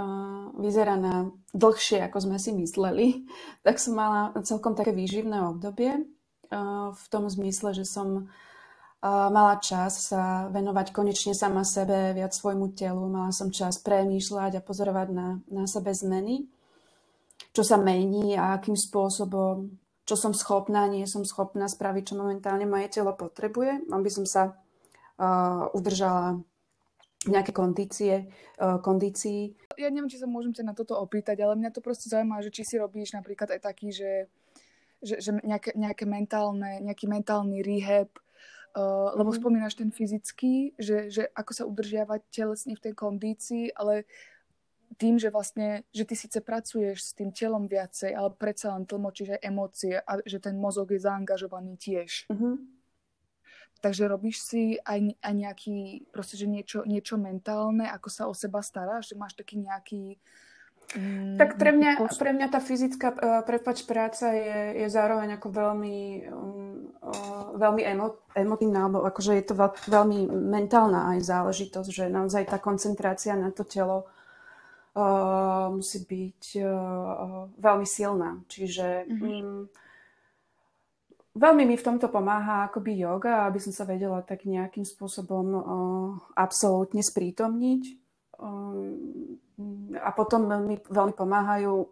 vyzerá 0.58 0.98
na 0.98 1.30
dlhšie, 1.54 2.02
ako 2.10 2.18
sme 2.18 2.36
si 2.42 2.50
mysleli, 2.52 3.24
tak 3.64 3.80
som 3.80 3.96
mala 3.96 4.34
celkom 4.44 4.76
také 4.76 4.92
výživné 4.92 5.40
obdobie 5.56 6.17
v 6.94 7.04
tom 7.12 7.28
zmysle, 7.28 7.76
že 7.76 7.84
som 7.84 8.24
uh, 8.24 9.28
mala 9.28 9.60
čas 9.60 10.08
sa 10.08 10.48
venovať 10.48 10.96
konečne 10.96 11.36
sama 11.36 11.62
sebe, 11.62 12.16
viac 12.16 12.32
svojmu 12.32 12.72
telu, 12.72 13.04
mala 13.08 13.30
som 13.32 13.52
čas 13.52 13.80
premýšľať 13.84 14.58
a 14.58 14.64
pozorovať 14.64 15.08
na, 15.12 15.28
na 15.52 15.64
sebe 15.68 15.92
zmeny, 15.92 16.48
čo 17.52 17.62
sa 17.62 17.76
mení 17.76 18.34
a 18.34 18.56
akým 18.56 18.76
spôsobom, 18.76 19.76
čo 20.08 20.16
som 20.16 20.32
schopná, 20.32 20.88
nie 20.88 21.04
som 21.04 21.22
schopná 21.28 21.68
spraviť, 21.68 22.12
čo 22.12 22.20
momentálne 22.20 22.64
moje 22.64 22.88
telo 22.88 23.12
potrebuje, 23.12 23.84
aby 23.92 24.08
som 24.08 24.24
sa 24.24 24.42
uh, 24.52 25.68
udržala 25.76 26.40
nejaké 27.26 27.50
kondície, 27.50 28.30
kondícii. 28.58 29.74
Ja 29.74 29.90
neviem, 29.90 30.06
či 30.06 30.22
sa 30.22 30.30
môžem 30.30 30.54
sa 30.54 30.62
na 30.62 30.70
toto 30.70 30.94
opýtať, 30.94 31.42
ale 31.42 31.58
mňa 31.58 31.74
to 31.74 31.82
proste 31.82 32.06
zaujíma, 32.06 32.46
že 32.46 32.54
či 32.54 32.62
si 32.62 32.74
robíš 32.78 33.10
napríklad 33.10 33.58
aj 33.58 33.60
taký, 33.66 33.90
že, 33.90 34.30
že, 35.02 35.22
že 35.22 35.30
nejaké, 35.42 35.74
nejaké 35.78 36.04
mentálne, 36.04 36.82
nejaký 36.82 37.06
mentálny 37.06 37.62
rehab, 37.62 38.10
Uh, 38.76 39.16
lebo 39.16 39.32
mm. 39.32 39.36
spomínaš 39.40 39.74
ten 39.80 39.88
fyzický, 39.88 40.76
že, 40.76 41.08
že 41.08 41.24
ako 41.32 41.52
sa 41.56 41.64
udržiavať 41.64 42.20
telesne 42.28 42.76
v 42.76 42.84
tej 42.84 42.94
kondícii, 42.94 43.72
ale 43.72 44.04
tým, 45.00 45.16
že 45.16 45.32
vlastne, 45.32 45.88
že 45.88 46.04
ty 46.04 46.12
síce 46.12 46.38
pracuješ 46.44 47.00
s 47.00 47.10
tým 47.16 47.32
telom 47.32 47.64
viacej, 47.64 48.12
ale 48.12 48.28
predsa 48.36 48.76
len 48.76 48.84
tlmočíš 48.84 49.40
aj 49.40 49.44
emócie 49.44 49.94
a 49.96 50.20
že 50.20 50.38
ten 50.38 50.60
mozog 50.60 50.92
je 50.92 51.00
zaangažovaný 51.00 51.80
tiež. 51.80 52.28
Mm-hmm. 52.28 52.54
Takže 53.78 54.04
robíš 54.10 54.42
si 54.42 54.76
aj, 54.82 55.16
aj 55.22 55.34
nejaký, 55.34 55.78
proste, 56.10 56.34
že 56.34 56.50
niečo, 56.50 56.82
niečo 56.82 57.14
mentálne, 57.14 57.86
ako 57.86 58.08
sa 58.12 58.26
o 58.28 58.34
seba 58.36 58.58
staráš, 58.58 59.10
že 59.10 59.18
máš 59.18 59.32
taký 59.32 59.58
nejaký... 59.64 60.02
Mm, 60.14 60.20
tak 61.36 61.60
pre 61.60 61.76
mňa, 61.76 62.00
pre 62.16 62.32
mňa 62.32 62.48
tá 62.48 62.64
fyzická, 62.64 63.12
uh, 63.12 63.44
prepač, 63.44 63.84
práca 63.84 64.32
je, 64.32 64.84
je 64.84 64.88
zároveň 64.88 65.36
ako 65.36 65.48
veľmi, 65.52 65.98
um, 66.32 66.88
veľmi 67.60 67.82
emo, 67.84 68.16
emotívna, 68.32 68.88
alebo 68.88 69.04
akože 69.04 69.36
je 69.36 69.44
to 69.44 69.54
veľ, 69.54 69.70
veľmi 69.84 70.18
mentálna 70.32 71.12
aj 71.12 71.28
záležitosť, 71.28 71.88
že 71.92 72.04
naozaj 72.08 72.48
tá 72.48 72.56
koncentrácia 72.56 73.36
na 73.36 73.52
to 73.52 73.68
telo 73.68 74.08
uh, 74.96 75.68
musí 75.68 76.08
byť 76.08 76.42
uh, 76.64 77.52
veľmi 77.60 77.84
silná. 77.84 78.40
Čiže 78.48 79.04
mm-hmm. 79.04 79.44
um, 79.44 79.68
Veľmi 81.38 81.70
mi 81.70 81.78
v 81.78 81.86
tomto 81.86 82.10
pomáha 82.10 82.66
akoby 82.66 82.98
yoga, 82.98 83.46
aby 83.46 83.62
som 83.62 83.70
sa 83.70 83.86
vedela 83.86 84.26
tak 84.26 84.42
nejakým 84.42 84.82
spôsobom 84.82 85.46
uh, 85.54 85.62
absolútne 86.34 86.98
sprítomniť. 86.98 88.07
Um, 88.38 89.38
a 89.98 90.10
potom 90.14 90.46
mi 90.66 90.78
veľmi 90.78 91.14
pomáhajú 91.14 91.90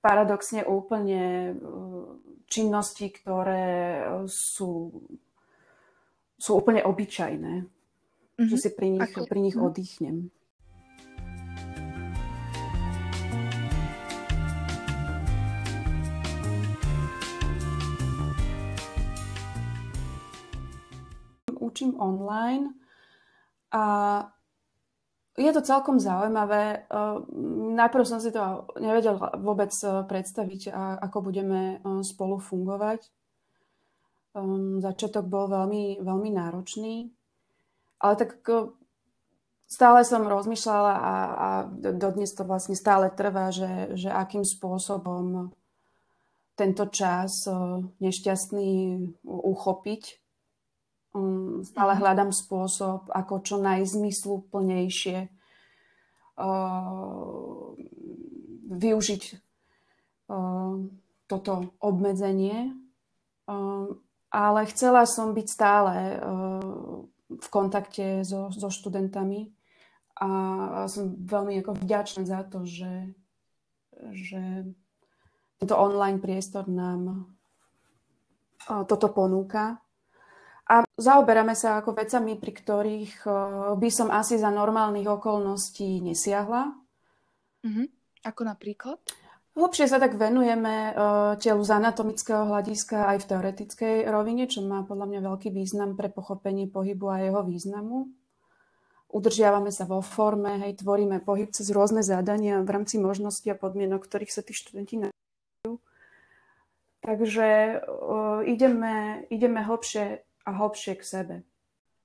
paradoxne 0.00 0.64
úplne 0.64 1.52
uh, 1.52 2.16
činnosti, 2.48 3.12
ktoré 3.12 4.00
sú, 4.28 4.92
sú 6.40 6.50
úplne 6.56 6.80
obyčajné. 6.84 7.54
Mm-hmm. 7.64 8.48
Že 8.50 8.56
si 8.56 8.70
pri 8.74 8.88
nich, 8.90 9.12
pri 9.12 9.40
nich 9.40 9.56
mhm. 9.56 9.64
oddychnem. 9.64 10.16
učím 21.64 21.98
online 21.98 22.70
a 23.74 23.84
je 25.34 25.50
to 25.50 25.66
celkom 25.66 25.98
zaujímavé. 25.98 26.86
Najprv 27.74 28.04
som 28.06 28.22
si 28.22 28.30
to 28.30 28.70
nevedel 28.78 29.18
vôbec 29.42 29.74
predstaviť, 30.06 30.70
ako 31.02 31.18
budeme 31.26 31.82
spolu 32.06 32.38
fungovať. 32.38 33.10
Začiatok 34.78 35.26
bol 35.26 35.50
veľmi, 35.50 36.02
veľmi 36.02 36.30
náročný, 36.34 37.10
ale 38.02 38.14
tak 38.18 38.42
stále 39.66 40.02
som 40.06 40.26
rozmýšľala 40.26 40.94
a, 40.94 41.14
a 41.34 41.48
dodnes 41.94 42.30
to 42.34 42.46
vlastne 42.46 42.78
stále 42.78 43.10
trvá, 43.10 43.50
že, 43.50 43.94
že 43.98 44.10
akým 44.10 44.46
spôsobom 44.46 45.50
tento 46.54 46.86
čas 46.94 47.46
nešťastný 47.98 48.70
uchopiť 49.26 50.23
Um, 51.14 51.62
stále 51.62 51.94
mhm. 51.94 52.00
hľadám 52.02 52.30
spôsob, 52.34 53.06
ako 53.06 53.46
čo 53.46 53.62
najzmysluplnejšie 53.62 55.30
uh, 56.34 57.70
využiť 58.74 59.22
uh, 60.26 60.74
toto 61.30 61.52
obmedzenie. 61.78 62.74
Uh, 63.46 63.94
ale 64.34 64.66
chcela 64.74 65.06
som 65.06 65.30
byť 65.38 65.46
stále 65.46 66.18
uh, 66.18 67.06
v 67.30 67.48
kontakte 67.54 68.26
so, 68.26 68.50
so 68.50 68.66
študentami 68.66 69.54
a 70.18 70.26
som 70.90 71.14
veľmi 71.14 71.62
ako 71.62 71.78
vďačná 71.78 72.26
za 72.26 72.42
to, 72.46 72.66
že, 72.66 73.14
že 74.14 74.66
tento 75.62 75.74
online 75.78 76.18
priestor 76.18 76.66
nám 76.66 77.30
uh, 78.66 78.82
toto 78.86 79.14
ponúka 79.14 79.83
a 80.64 80.80
zaoberáme 80.96 81.52
sa 81.52 81.80
ako 81.80 81.92
vecami, 81.92 82.40
pri 82.40 82.52
ktorých 82.56 83.14
eh, 83.28 83.34
by 83.76 83.90
som 83.92 84.08
asi 84.08 84.40
za 84.40 84.48
normálnych 84.48 85.08
okolností 85.08 86.00
nesiahla. 86.00 86.72
Mm-hmm. 87.64 87.86
Ako 88.24 88.40
napríklad? 88.48 89.00
Hlbšie 89.54 89.86
sa 89.86 90.02
tak 90.02 90.18
venujeme 90.18 90.90
uh, 90.90 91.38
telu 91.38 91.62
z 91.62 91.78
anatomického 91.78 92.42
hľadiska 92.42 93.06
aj 93.14 93.22
v 93.22 93.28
teoretickej 93.30 93.94
rovine, 94.10 94.50
čo 94.50 94.66
má 94.66 94.82
podľa 94.82 95.06
mňa 95.14 95.20
veľký 95.30 95.54
význam 95.54 95.94
pre 95.94 96.10
pochopenie 96.10 96.66
pohybu 96.66 97.06
a 97.06 97.22
jeho 97.22 97.46
významu. 97.46 98.10
Udržiavame 99.14 99.70
sa 99.70 99.86
vo 99.86 100.02
forme, 100.02 100.58
hej, 100.58 100.82
tvoríme 100.82 101.22
pohyb 101.22 101.54
cez 101.54 101.70
rôzne 101.70 102.02
zadania 102.02 102.66
v 102.66 102.72
rámci 102.74 102.98
možností 102.98 103.46
a 103.46 103.54
podmienok, 103.54 104.02
ktorých 104.02 104.34
sa 104.34 104.42
tí 104.42 104.58
študenti 104.58 105.06
nachádzajú. 105.06 105.72
Takže 107.06 107.48
uh, 107.78 108.42
ideme, 108.42 109.22
ideme 109.30 109.62
hlbšie 109.62 110.23
a 110.44 110.50
hlbšie 110.52 111.00
k 111.00 111.02
sebe. 111.02 111.36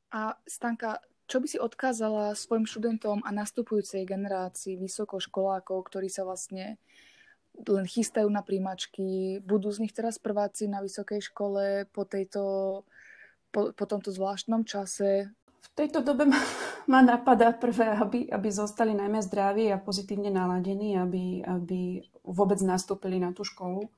A 0.09 0.33
Stanka, 0.47 1.03
čo 1.29 1.37
by 1.37 1.47
si 1.47 1.61
odkázala 1.61 2.33
svojim 2.33 2.65
študentom 2.65 3.21
a 3.21 3.29
nastupujúcej 3.29 4.01
generácii 4.07 4.81
vysokoškolákov, 4.81 5.85
ktorí 5.85 6.09
sa 6.09 6.25
vlastne 6.25 6.81
len 7.53 7.85
chystajú 7.85 8.25
na 8.31 8.39
príjmačky, 8.41 9.39
budú 9.43 9.69
z 9.69 9.83
nich 9.85 9.93
teraz 9.93 10.17
prváci 10.17 10.71
na 10.71 10.79
vysokej 10.79 11.19
škole 11.29 11.85
po, 11.91 12.07
tejto, 12.07 12.41
po, 13.51 13.75
po 13.75 13.85
tomto 13.85 14.15
zvláštnom 14.15 14.63
čase? 14.63 15.27
V 15.59 15.69
tejto 15.75 15.99
dobe 15.99 16.23
ma, 16.23 16.39
ma 16.87 17.03
napadá 17.03 17.51
prvé, 17.51 17.91
aby, 17.99 18.31
aby 18.31 18.49
zostali 18.49 18.95
najmä 18.95 19.19
zdraví 19.19 19.67
a 19.69 19.81
pozitívne 19.81 20.31
naladení, 20.31 20.95
aby, 20.95 21.43
aby 21.43 22.07
vôbec 22.23 22.63
nastúpili 22.63 23.19
na 23.19 23.35
tú 23.35 23.43
školu. 23.43 23.91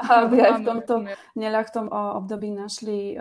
aby 0.24 0.36
aj 0.40 0.52
v 0.60 0.66
tomto 0.66 0.94
neľahtom 1.36 1.86
období 1.92 2.50
našli 2.52 3.14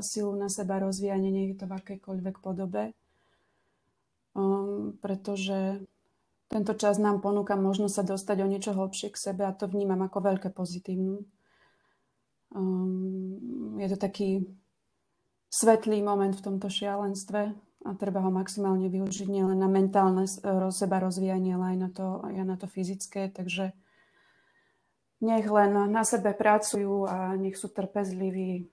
silu 0.00 0.32
na 0.38 0.46
seba 0.46 0.78
rozvíjanie, 0.78 1.30
nech 1.34 1.48
je 1.54 1.58
to 1.60 1.66
v 1.66 1.76
akejkoľvek 1.76 2.36
podobe. 2.38 2.94
Um, 4.30 4.94
pretože 5.02 5.82
tento 6.46 6.74
čas 6.78 7.02
nám 7.02 7.18
ponúka 7.18 7.58
možnosť 7.58 7.94
sa 7.94 8.04
dostať 8.14 8.36
o 8.42 8.46
niečo 8.46 8.70
hlbšie 8.74 9.10
k 9.10 9.18
sebe 9.18 9.42
a 9.42 9.50
to 9.50 9.66
vnímam 9.66 9.98
ako 10.06 10.22
veľké 10.22 10.54
pozitívnu. 10.54 11.26
Um, 12.54 13.74
je 13.78 13.86
to 13.90 13.98
taký 13.98 14.46
svetlý 15.50 15.98
moment 16.06 16.30
v 16.30 16.46
tomto 16.46 16.70
šialenstve 16.70 17.40
a 17.86 17.90
treba 17.98 18.22
ho 18.22 18.30
maximálne 18.30 18.86
využiť 18.86 19.26
nielen 19.26 19.58
na 19.58 19.66
mentálne 19.66 20.30
seba 20.70 21.02
rozvíjanie, 21.02 21.58
ale 21.58 21.74
aj 21.74 21.78
na 21.78 21.88
to, 21.90 22.06
aj 22.22 22.44
na 22.46 22.56
to 22.58 22.66
fyzické. 22.70 23.34
Takže 23.34 23.74
nech 25.20 25.44
len 25.44 25.92
na 25.92 26.00
sebe 26.00 26.32
pracujú 26.32 27.04
a 27.04 27.36
nech 27.36 27.56
sú 27.60 27.68
trpezliví. 27.68 28.64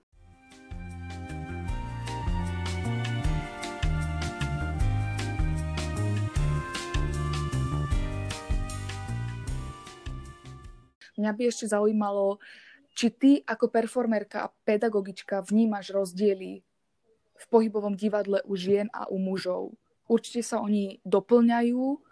Mňa 11.18 11.34
by 11.34 11.42
ešte 11.50 11.66
zaujímalo, 11.66 12.38
či 12.94 13.10
ty 13.10 13.30
ako 13.42 13.68
performerka 13.68 14.46
a 14.46 14.52
pedagogička 14.62 15.42
vnímaš 15.42 15.90
rozdiely 15.90 16.62
v 17.38 17.44
pohybovom 17.50 17.98
divadle 17.98 18.38
u 18.46 18.54
žien 18.54 18.86
a 18.94 19.10
u 19.10 19.18
mužov. 19.18 19.74
Určite 20.06 20.46
sa 20.46 20.62
oni 20.62 21.02
doplňajú 21.02 22.07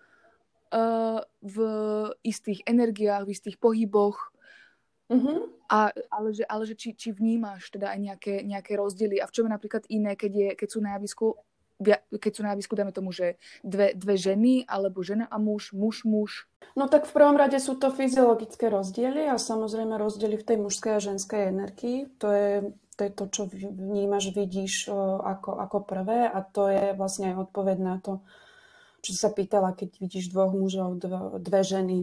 v 1.43 1.57
istých 2.27 2.67
energiách, 2.67 3.27
v 3.27 3.33
istých 3.33 3.57
pohyboch. 3.59 4.33
Uh-huh. 5.07 5.47
A, 5.71 5.95
ale 6.11 6.35
že, 6.35 6.43
ale 6.51 6.67
že 6.67 6.75
či, 6.75 6.91
či 6.99 7.15
vnímaš 7.15 7.71
teda 7.71 7.95
aj 7.95 7.99
nejaké, 8.03 8.35
nejaké 8.43 8.75
rozdiely 8.75 9.23
a 9.23 9.31
v 9.31 9.35
čom 9.35 9.47
je 9.47 9.55
napríklad 9.55 9.87
iné, 9.87 10.19
keď, 10.19 10.33
je, 10.35 10.49
keď 10.59 10.69
sú 10.69 10.79
na 10.83 10.99
javisku 10.99 11.39
keď 12.09 12.33
sú 12.33 12.41
na 12.41 12.57
javisku, 12.57 12.73
dajme 12.73 12.93
tomu, 12.93 13.13
že 13.13 13.37
dve, 13.61 13.93
dve 13.93 14.17
ženy, 14.17 14.65
alebo 14.65 15.05
žena 15.05 15.29
a 15.29 15.37
muž, 15.37 15.77
muž, 15.77 16.09
muž. 16.09 16.49
No 16.73 16.89
tak 16.89 17.05
v 17.05 17.13
prvom 17.13 17.37
rade 17.37 17.61
sú 17.61 17.77
to 17.77 17.93
fyziologické 17.93 18.73
rozdiely 18.73 19.29
a 19.29 19.37
samozrejme 19.37 20.01
rozdiely 20.01 20.41
v 20.41 20.47
tej 20.49 20.57
mužskej 20.57 20.93
a 20.97 21.05
ženskej 21.05 21.53
energii. 21.53 22.09
To 22.17 22.33
je 22.33 22.53
to, 22.97 23.05
je 23.05 23.13
to 23.13 23.25
čo 23.29 23.43
vnímaš, 23.53 24.33
vidíš 24.33 24.89
ako, 25.21 25.61
ako 25.61 25.79
prvé 25.85 26.25
a 26.33 26.41
to 26.41 26.73
je 26.73 26.97
vlastne 26.97 27.37
aj 27.37 27.45
odpoveď 27.49 27.77
na 27.77 28.01
to, 28.01 28.25
čo 29.07 29.15
sa 29.15 29.31
pýtala, 29.31 29.79
keď 29.79 30.03
vidíš 30.03 30.35
dvoch 30.35 30.51
mužov, 30.51 30.99
dve, 30.99 31.39
dve 31.39 31.63
ženy. 31.63 31.99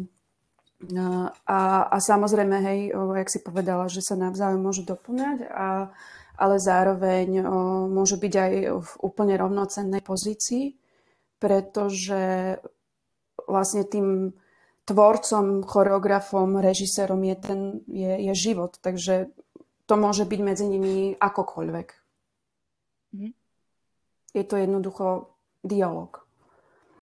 A, 1.47 1.87
a 1.87 1.97
samozrejme, 1.99 2.59
hej, 2.59 2.79
jak 2.95 3.29
si 3.31 3.39
povedala, 3.39 3.87
že 3.87 4.03
sa 4.03 4.19
navzájom 4.19 4.59
môžu 4.59 4.83
doplňať, 4.83 5.47
a, 5.47 5.91
ale 6.35 6.55
zároveň 6.59 7.43
o, 7.43 7.87
môžu 7.87 8.19
byť 8.19 8.33
aj 8.35 8.53
v 8.83 8.91
úplne 8.99 9.35
rovnocennej 9.39 10.03
pozícii, 10.03 10.75
pretože 11.39 12.57
vlastne 13.47 13.83
tým 13.87 14.31
tvorcom, 14.83 15.63
choreografom, 15.63 16.59
režisérom 16.59 17.23
je, 17.23 17.35
ten, 17.39 17.59
je, 17.87 18.11
je 18.31 18.33
život. 18.35 18.75
Takže 18.83 19.31
to 19.87 19.93
môže 19.95 20.27
byť 20.27 20.39
medzi 20.43 20.65
nimi 20.67 21.15
akokoľvek. 21.15 21.87
Mm. 23.15 23.33
Je 24.33 24.43
to 24.43 24.55
jednoducho 24.57 25.37
dialog. 25.63 26.22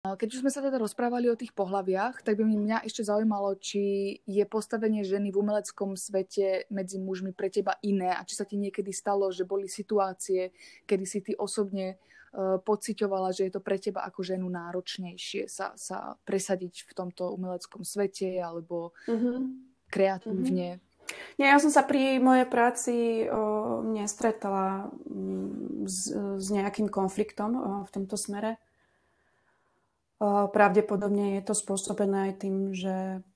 Keď 0.02 0.34
už 0.34 0.42
sme 0.42 0.50
sa 0.50 0.58
teda 0.58 0.82
rozprávali 0.82 1.30
o 1.30 1.38
tých 1.38 1.54
pohľaviach, 1.54 2.26
tak 2.26 2.34
by 2.34 2.42
mňa 2.42 2.82
ešte 2.82 3.06
zaujímalo, 3.06 3.54
či 3.54 4.18
je 4.26 4.42
postavenie 4.50 5.06
ženy 5.06 5.30
v 5.30 5.38
umeleckom 5.38 5.94
svete 5.94 6.66
medzi 6.74 6.98
mužmi 6.98 7.30
pre 7.30 7.46
teba 7.54 7.78
iné 7.86 8.10
a 8.10 8.26
či 8.26 8.34
sa 8.34 8.42
ti 8.42 8.58
niekedy 8.58 8.90
stalo, 8.90 9.30
že 9.30 9.46
boli 9.46 9.70
situácie, 9.70 10.50
kedy 10.90 11.04
si 11.06 11.22
ty 11.22 11.38
osobne 11.38 12.02
uh, 12.34 12.58
pociťovala, 12.58 13.30
že 13.30 13.46
je 13.46 13.52
to 13.54 13.62
pre 13.62 13.78
teba 13.78 14.02
ako 14.02 14.26
ženu 14.26 14.50
náročnejšie 14.50 15.46
sa, 15.46 15.70
sa 15.78 16.18
presadiť 16.26 16.82
v 16.82 16.92
tomto 16.98 17.30
umeleckom 17.38 17.86
svete 17.86 18.42
alebo 18.42 18.98
mm-hmm. 19.06 19.38
kreatívne. 19.86 20.82
Mm-hmm. 20.82 21.38
Nie, 21.38 21.46
ja 21.54 21.62
som 21.62 21.70
sa 21.70 21.86
pri 21.86 22.18
mojej 22.18 22.50
práci 22.50 23.22
o, 23.30 23.86
nestretala 23.86 24.90
s, 25.86 26.10
s 26.10 26.46
nejakým 26.50 26.90
konfliktom 26.90 27.54
o, 27.54 27.62
v 27.86 27.90
tomto 27.94 28.18
smere. 28.18 28.58
Pravdepodobne 30.54 31.34
je 31.34 31.42
to 31.42 31.54
spôsobené 31.58 32.30
aj 32.30 32.46
tým, 32.46 32.70
že 32.70 33.26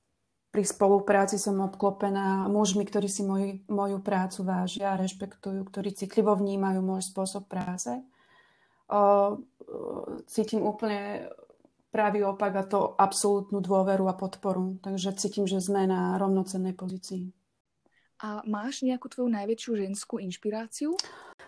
pri 0.55 0.63
spolupráci 0.63 1.35
som 1.35 1.59
obklopená 1.59 2.47
mužmi, 2.47 2.87
ktorí 2.87 3.11
si 3.11 3.27
moj, 3.27 3.67
moju 3.67 3.99
prácu 4.01 4.47
vážia 4.47 4.95
a 4.95 5.01
rešpektujú, 5.03 5.67
ktorí 5.67 5.91
citlivo 5.99 6.33
vnímajú 6.39 6.81
môj 6.87 7.03
spôsob 7.03 7.51
práce. 7.51 7.91
Cítim 10.31 10.63
úplne 10.63 11.27
pravý 11.91 12.23
opak 12.23 12.53
a 12.55 12.65
to 12.65 12.95
absolútnu 12.95 13.59
dôveru 13.59 14.07
a 14.07 14.15
podporu. 14.15 14.79
Takže 14.85 15.17
cítim, 15.19 15.49
že 15.49 15.59
sme 15.59 15.91
na 15.91 16.15
rovnocennej 16.21 16.77
pozícii. 16.77 17.35
A 18.21 18.41
máš 18.49 18.81
nejakú 18.81 19.13
tvoju 19.13 19.29
najväčšiu 19.29 19.73
ženskú 19.77 20.23
inšpiráciu? 20.23 20.97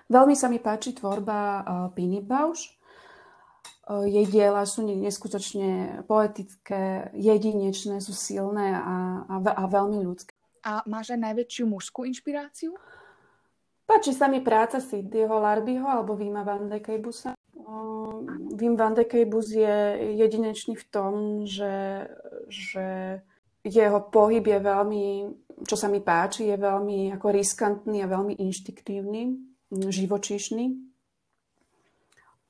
Veľmi 0.08 0.36
sa 0.36 0.52
mi 0.52 0.60
páči 0.60 0.92
tvorba 0.92 1.64
Pini 1.96 2.20
Bausch. 2.20 2.77
Jej 3.88 4.26
diela 4.28 4.68
sú 4.68 4.84
neskutočne 4.84 6.04
poetické, 6.04 7.08
jedinečné, 7.16 8.04
sú 8.04 8.12
silné 8.12 8.76
a, 8.76 9.24
a, 9.24 9.36
a 9.40 9.64
veľmi 9.64 10.04
ľudské. 10.04 10.36
A 10.60 10.84
máš 10.84 11.16
aj 11.16 11.24
najväčšiu 11.24 11.64
mužskú 11.64 12.04
inšpiráciu? 12.04 12.76
Páči 13.88 14.12
sa 14.12 14.28
mi 14.28 14.44
práca 14.44 14.84
Sidneyho 14.84 15.40
Lardyho 15.40 15.88
alebo 15.88 16.12
Vima 16.12 16.44
van 16.44 16.68
de 16.68 16.84
Kejbusa. 16.84 17.32
Wim 18.52 18.76
van 18.76 18.92
de 18.92 19.08
Kejbus 19.08 19.48
je 19.56 19.76
jedinečný 20.20 20.76
v 20.76 20.84
tom, 20.92 21.12
že, 21.48 22.04
že 22.52 23.18
jeho 23.64 24.00
pohyb 24.12 24.44
je 24.44 24.58
veľmi 24.60 25.04
čo 25.66 25.74
sa 25.74 25.90
mi 25.90 25.98
páči, 25.98 26.46
je 26.46 26.56
veľmi 26.60 27.10
ako 27.18 27.26
riskantný 27.34 28.04
a 28.04 28.10
veľmi 28.10 28.38
inštiktívny, 28.38 29.34
živočišný. 29.72 30.87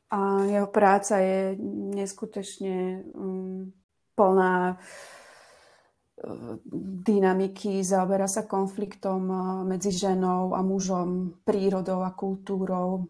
A 0.09 0.41
jeho 0.49 0.69
práca 0.73 1.21
je 1.21 1.53
neskutočne 1.93 3.05
um, 3.13 3.69
plná 4.17 4.73
uh, 4.73 6.57
dynamiky, 7.05 7.85
zaoberá 7.85 8.25
sa 8.25 8.49
konfliktom 8.49 9.29
uh, 9.29 9.41
medzi 9.69 9.93
ženou 9.93 10.57
a 10.57 10.65
mužom, 10.65 11.37
prírodou 11.45 12.01
a 12.01 12.17
kultúrou, 12.17 13.05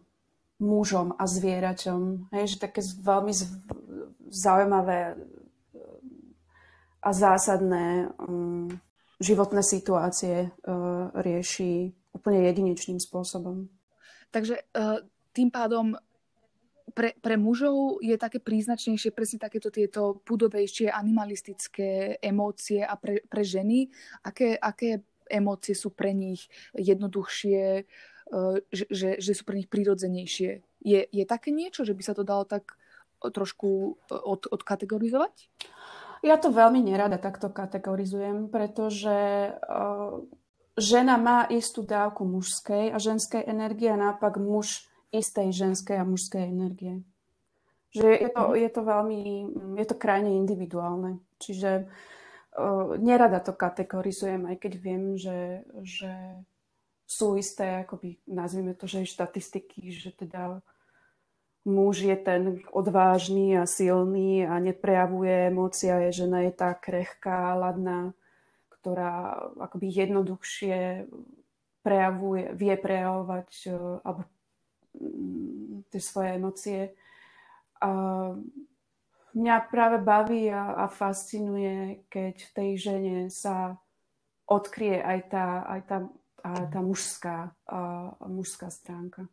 mužom 0.59 1.15
a 1.15 1.23
zvieračom. 1.23 2.27
Hej, 2.35 2.59
že 2.59 2.67
také 2.67 2.83
veľmi 2.83 3.31
zaujímavé 4.27 5.15
uh, 5.15 5.23
a 6.99 7.09
zásadné 7.15 8.11
um, 8.27 8.67
životné 9.19 9.59
situácie 9.63 10.47
rieši 11.11 11.91
úplne 12.15 12.39
jedinečným 12.39 13.03
spôsobom. 13.03 13.67
Takže 14.31 14.63
tým 15.35 15.51
pádom 15.51 15.99
pre, 16.99 17.15
pre 17.15 17.39
mužov 17.39 18.03
je 18.03 18.19
také 18.19 18.43
príznačnejšie 18.43 19.15
presne 19.15 19.39
takéto 19.39 19.71
tieto 19.71 20.19
pudobejšie 20.27 20.91
animalistické 20.91 22.19
emócie 22.19 22.83
a 22.83 22.99
pre, 22.99 23.23
pre 23.23 23.39
ženy, 23.47 23.87
aké, 24.27 24.59
aké 24.59 24.99
emócie 25.31 25.71
sú 25.79 25.95
pre 25.95 26.11
nich 26.11 26.51
jednoduchšie, 26.75 27.87
uh, 28.35 28.59
že, 28.67 28.85
že, 28.91 29.09
že 29.15 29.31
sú 29.31 29.47
pre 29.47 29.63
nich 29.63 29.71
prírodzenejšie. 29.71 30.59
Je, 30.83 31.01
je 31.07 31.23
také 31.23 31.55
niečo, 31.55 31.87
že 31.87 31.95
by 31.95 32.03
sa 32.03 32.11
to 32.11 32.27
dalo 32.27 32.43
tak 32.43 32.75
trošku 33.23 33.95
od, 34.11 34.51
odkategorizovať? 34.51 35.47
Ja 36.19 36.35
to 36.35 36.51
veľmi 36.51 36.83
nerada 36.83 37.15
takto 37.15 37.47
kategorizujem, 37.47 38.51
pretože 38.51 39.55
uh, 39.55 40.19
žena 40.75 41.15
má 41.15 41.47
istú 41.47 41.79
dávku 41.79 42.27
mužskej 42.27 42.91
a 42.91 42.99
ženskej 42.99 43.47
energie 43.47 43.87
a 43.87 43.95
naopak 43.95 44.35
muž 44.35 44.83
istej 45.09 45.53
ženskej 45.53 45.97
a 45.97 46.05
mužskej 46.05 46.43
energie. 46.45 47.01
Že 47.89 48.07
je 48.13 48.29
to, 48.29 48.43
je 48.53 48.69
to 48.69 48.81
veľmi, 48.85 49.21
je 49.81 49.85
to 49.89 49.95
krajne 49.97 50.29
individuálne. 50.29 51.17
Čiže 51.41 51.89
uh, 51.89 52.93
nerada 53.01 53.41
to 53.41 53.57
kategorizujem, 53.57 54.45
aj 54.45 54.55
keď 54.61 54.73
viem, 54.77 55.17
že, 55.17 55.65
že 55.81 56.13
sú 57.09 57.33
isté, 57.33 57.81
akoby, 57.81 58.21
nazvime 58.29 58.77
to, 58.77 58.85
že 58.85 59.09
štatistiky, 59.09 59.89
že 59.89 60.13
teda 60.13 60.61
muž 61.65 62.05
je 62.05 62.17
ten 62.17 62.61
odvážny 62.69 63.57
a 63.57 63.65
silný 63.65 64.45
a 64.45 64.61
neprejavuje 64.61 65.49
emócia, 65.49 65.97
je 66.07 66.23
žena 66.23 66.45
je 66.45 66.53
tá 66.53 66.77
krehká, 66.77 67.57
ladná, 67.57 68.13
ktorá 68.79 69.41
akoby 69.57 69.89
jednoduchšie 69.89 71.09
prejavuje, 71.81 72.53
vie 72.53 72.75
prejavovať 72.77 73.49
e, 73.65 73.69
alebo 74.05 74.21
tie 75.89 76.01
svoje 76.01 76.29
emócie. 76.35 76.81
A 77.79 77.89
mňa 79.33 79.55
práve 79.71 79.97
baví 80.03 80.49
a, 80.51 80.83
a 80.83 80.85
fascinuje, 80.91 82.05
keď 82.11 82.35
v 82.35 82.51
tej 82.55 82.69
žene 82.77 83.17
sa 83.31 83.77
odkrie 84.49 84.99
aj 84.99 85.19
tá, 85.29 85.45
aj 85.69 85.81
tá, 85.85 85.97
aj 86.43 86.65
tá 86.73 86.79
mužská, 86.81 87.37
a, 87.69 87.79
mužská 88.25 88.67
stránka 88.73 89.29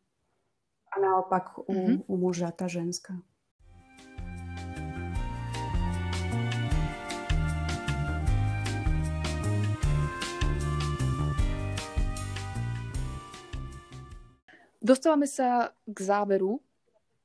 a 0.97 1.01
naopak 1.01 1.59
u, 1.59 1.73
mm-hmm. 1.73 1.99
u 2.09 2.15
muža 2.17 2.51
tá 2.57 2.67
ženská. 2.67 3.21
Dostávame 14.87 15.27
sa 15.27 15.75
k 15.83 15.99
záveru. 15.99 16.63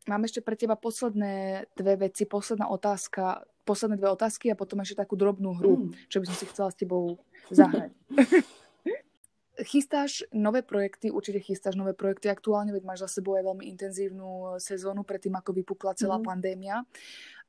Mám 0.10 0.26
ešte 0.26 0.42
pre 0.42 0.58
teba 0.58 0.74
posledné 0.74 1.70
dve 1.78 2.10
veci, 2.10 2.26
posledná 2.26 2.66
otázka, 2.74 3.46
posledné 3.70 4.02
dve 4.02 4.10
otázky 4.10 4.50
a 4.50 4.58
potom 4.58 4.82
ešte 4.82 4.98
takú 4.98 5.14
drobnú 5.14 5.54
hru, 5.54 5.74
mm. 5.86 6.10
čo 6.10 6.18
by 6.18 6.26
som 6.26 6.38
si 6.42 6.50
chcela 6.50 6.74
s 6.74 6.78
tebou 6.82 7.22
zahrať. 7.54 7.94
Chystáš 9.62 10.26
nové 10.34 10.66
projekty, 10.66 11.14
určite 11.14 11.38
chystáš 11.38 11.78
nové 11.78 11.94
projekty 11.94 12.34
aktuálne, 12.34 12.74
veď 12.74 12.82
máš 12.82 13.06
za 13.06 13.22
sebou 13.22 13.38
aj 13.38 13.46
veľmi 13.46 13.70
intenzívnu 13.70 14.58
sezónu 14.58 15.06
predtým, 15.06 15.38
ako 15.38 15.54
vypukla 15.54 15.94
celá 15.94 16.18
mm. 16.18 16.26
pandémia. 16.26 16.82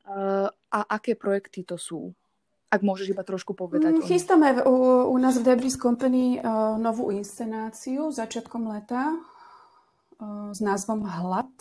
Uh, 0.04 0.44
a 0.68 0.92
aké 0.92 1.16
projekty 1.16 1.64
to 1.64 1.80
sú? 1.80 2.12
Ak 2.68 2.84
môžeš 2.84 3.16
iba 3.16 3.24
trošku 3.24 3.56
povedať. 3.56 3.96
Mm, 3.96 4.04
chystáme 4.04 4.60
u, 4.68 5.08
u 5.08 5.16
nás 5.16 5.40
v 5.40 5.46
Debris 5.46 5.72
Company 5.80 6.36
uh, 6.36 6.76
novú 6.76 7.08
inscenáciu 7.08 8.12
začiatkom 8.12 8.68
leta 8.68 9.16
s 10.52 10.60
názvom 10.60 11.04
Hlad. 11.04 11.52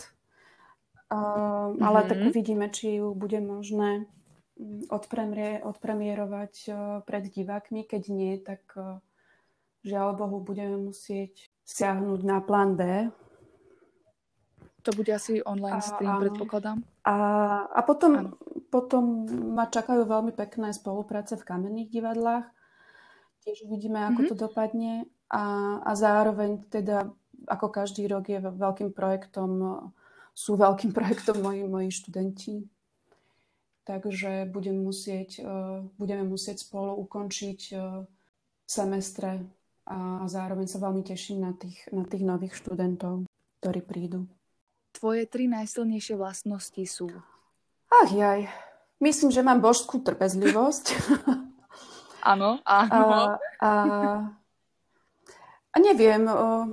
Mm-hmm. 1.12 1.84
Ale 1.84 2.00
tak 2.08 2.18
mhm. 2.24 2.28
uvidíme, 2.32 2.66
či 2.72 3.04
ju 3.04 3.12
bude 3.12 3.36
možné 3.44 4.08
mm, 4.56 4.88
odpremier- 4.88 5.60
odpremierovať 5.60 6.54
uh, 6.72 6.76
pred 7.04 7.28
divákmi. 7.28 7.84
Keď 7.84 8.02
nie, 8.08 8.40
tak 8.40 8.64
uh, 8.80 8.96
žiaľ 9.84 10.16
Bohu 10.16 10.40
budeme 10.40 10.80
musieť 10.80 11.52
siahnuť 11.68 12.20
na 12.24 12.40
plán 12.40 12.80
B. 12.80 13.12
To 14.82 14.90
bude 14.96 15.14
asi 15.14 15.38
online 15.46 15.78
stream, 15.78 16.10
a, 16.10 16.18
predpokladám. 16.18 16.82
A, 17.06 17.14
a 17.70 17.80
potom, 17.86 18.34
potom 18.66 19.28
ma 19.54 19.70
čakajú 19.70 20.02
veľmi 20.08 20.34
pekné 20.34 20.74
spolupráce 20.74 21.38
v 21.38 21.46
kamenných 21.46 21.92
divadlách. 21.92 22.50
Tiež 23.46 23.68
uvidíme, 23.70 24.02
ako 24.10 24.26
mm-hmm. 24.26 24.30
to 24.32 24.34
dopadne. 24.34 24.92
A, 25.30 25.44
a 25.86 25.90
zároveň 25.94 26.66
teda, 26.66 27.14
ako 27.46 27.66
každý 27.72 28.06
rok 28.10 28.28
je 28.28 28.38
veľkým 28.38 28.94
projektom, 28.94 29.80
sú 30.32 30.56
veľkým 30.56 30.94
projektom 30.98 31.40
moji, 31.40 31.62
moji 31.66 31.90
študenti. 31.90 32.66
Takže 33.82 34.46
budem 34.46 34.78
musieť, 34.78 35.42
uh, 35.42 35.82
budeme 35.98 36.22
musieť 36.22 36.62
spolu 36.62 36.94
ukončiť 37.02 37.60
uh, 37.74 38.06
semestre 38.62 39.42
a, 39.86 40.22
a 40.22 40.24
zároveň 40.30 40.70
sa 40.70 40.78
veľmi 40.78 41.02
teším 41.02 41.42
na 41.42 41.52
tých, 41.52 41.82
na 41.90 42.06
tých 42.06 42.22
nových 42.22 42.54
študentov, 42.54 43.26
ktorí 43.58 43.82
prídu. 43.82 44.30
Tvoje 44.94 45.26
tri 45.26 45.50
najsilnejšie 45.50 46.14
vlastnosti 46.14 46.82
sú? 46.86 47.10
Ach 47.90 48.10
jaj, 48.12 48.46
myslím, 49.02 49.34
že 49.34 49.42
mám 49.42 49.58
božskú 49.58 49.98
trpezlivosť. 49.98 50.84
Áno, 52.22 52.62
áno. 52.68 53.36
A, 53.58 53.66
a, 53.66 53.70
a 55.72 55.76
neviem, 55.82 56.22
o, 56.30 56.70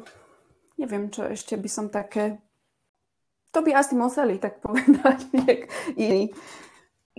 neviem, 0.79 1.11
čo 1.11 1.27
ešte 1.27 1.59
by 1.59 1.69
som 1.69 1.91
také... 1.91 2.39
To 3.51 3.59
by 3.59 3.75
asi 3.75 3.99
museli 3.99 4.39
tak 4.39 4.61
povedať 4.65 5.27
niek 5.35 5.59
iný. 5.99 6.31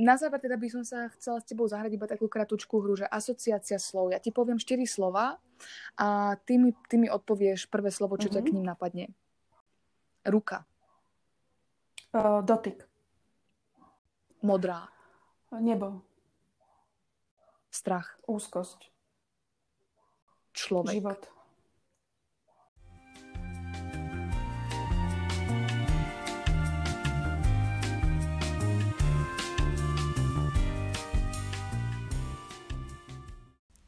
Na 0.01 0.17
záver 0.17 0.41
teda 0.41 0.57
by 0.57 0.69
som 0.73 0.81
sa 0.81 1.13
chcela 1.13 1.45
s 1.45 1.49
tebou 1.51 1.69
zahrať 1.69 1.93
iba 1.93 2.09
takú 2.09 2.25
kratučkú 2.25 2.81
hru, 2.81 2.97
že 2.97 3.05
asociácia 3.05 3.77
slov. 3.77 4.17
Ja 4.17 4.23
ti 4.23 4.33
poviem 4.33 4.57
štyri 4.57 4.89
slova 4.89 5.37
a 6.01 6.41
ty 6.49 6.57
mi, 6.57 6.73
ty 6.89 6.97
mi 6.97 7.13
odpovieš 7.13 7.69
prvé 7.69 7.93
slovo, 7.93 8.17
čo 8.17 8.33
mm-hmm. 8.33 8.41
ťa 8.41 8.47
k 8.49 8.55
ním 8.57 8.65
napadne. 8.65 9.07
Ruka. 10.25 10.65
Uh, 12.17 12.41
dotyk. 12.41 12.81
Modrá. 14.41 14.89
Nebo. 15.53 16.01
Strach. 17.69 18.17
Úzkosť. 18.25 18.89
Človek. 20.57 20.97
Život. 20.97 21.40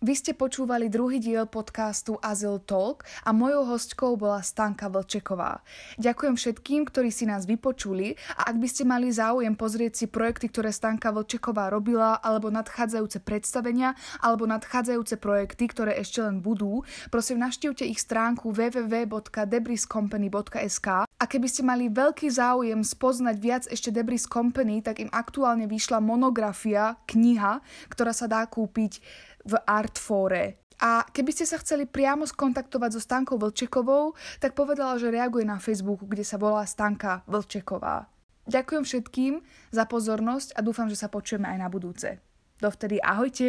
Vy 0.02 0.18
ste 0.18 0.34
počúvali 0.34 0.90
druhý 0.90 1.22
diel 1.22 1.46
podcastu 1.46 2.18
Azyl 2.18 2.58
Talk 2.66 3.06
a 3.22 3.30
mojou 3.30 3.70
hostkou 3.70 4.18
bola 4.18 4.42
Stanka 4.42 4.90
Vlčeková. 4.90 5.62
Ďakujem 5.94 6.34
všetkým, 6.34 6.90
ktorí 6.90 7.14
si 7.14 7.22
nás 7.22 7.46
vypočuli 7.46 8.18
a 8.34 8.50
ak 8.50 8.58
by 8.58 8.66
ste 8.66 8.82
mali 8.82 9.14
záujem 9.14 9.54
pozrieť 9.54 10.02
si 10.02 10.10
projekty, 10.10 10.50
ktoré 10.50 10.74
Stanka 10.74 11.14
Vlčeková 11.14 11.70
robila, 11.70 12.18
alebo 12.18 12.50
nadchádzajúce 12.50 13.22
predstavenia, 13.22 13.94
alebo 14.18 14.42
nadchádzajúce 14.50 15.22
projekty, 15.22 15.70
ktoré 15.70 15.94
ešte 15.94 16.18
len 16.18 16.42
budú, 16.42 16.82
prosím 17.14 17.46
navštívte 17.46 17.86
ich 17.86 18.02
stránku 18.02 18.50
www.debriscompany.sk 18.50 20.88
a 21.06 21.24
keby 21.30 21.46
ste 21.46 21.62
mali 21.62 21.86
veľký 21.86 22.26
záujem 22.26 22.82
spoznať 22.82 23.36
viac 23.38 23.70
ešte 23.70 23.94
Debris 23.94 24.26
Company, 24.26 24.82
tak 24.82 24.98
im 24.98 25.14
aktuálne 25.14 25.70
vyšla 25.70 26.02
monografia, 26.02 26.98
kniha, 27.06 27.62
ktorá 27.86 28.10
sa 28.10 28.26
dá 28.26 28.42
kúpiť 28.50 28.98
v 29.46 29.54
Artfore. 29.66 30.62
A 30.82 31.06
keby 31.06 31.30
ste 31.30 31.46
sa 31.46 31.62
chceli 31.62 31.86
priamo 31.86 32.26
skontaktovať 32.26 32.90
so 32.90 33.00
Stankou 33.00 33.38
Vlčekovou, 33.38 34.18
tak 34.42 34.58
povedala, 34.58 34.98
že 34.98 35.14
reaguje 35.14 35.46
na 35.46 35.62
Facebooku, 35.62 36.10
kde 36.10 36.26
sa 36.26 36.40
volá 36.42 36.66
Stanka 36.66 37.22
Vlčeková. 37.30 38.10
Ďakujem 38.50 38.82
všetkým 38.82 39.32
za 39.70 39.84
pozornosť 39.86 40.58
a 40.58 40.60
dúfam, 40.66 40.90
že 40.90 40.98
sa 40.98 41.06
počujeme 41.06 41.46
aj 41.46 41.58
na 41.62 41.68
budúce. 41.70 42.18
Dovtedy 42.58 42.98
ahojte! 42.98 43.46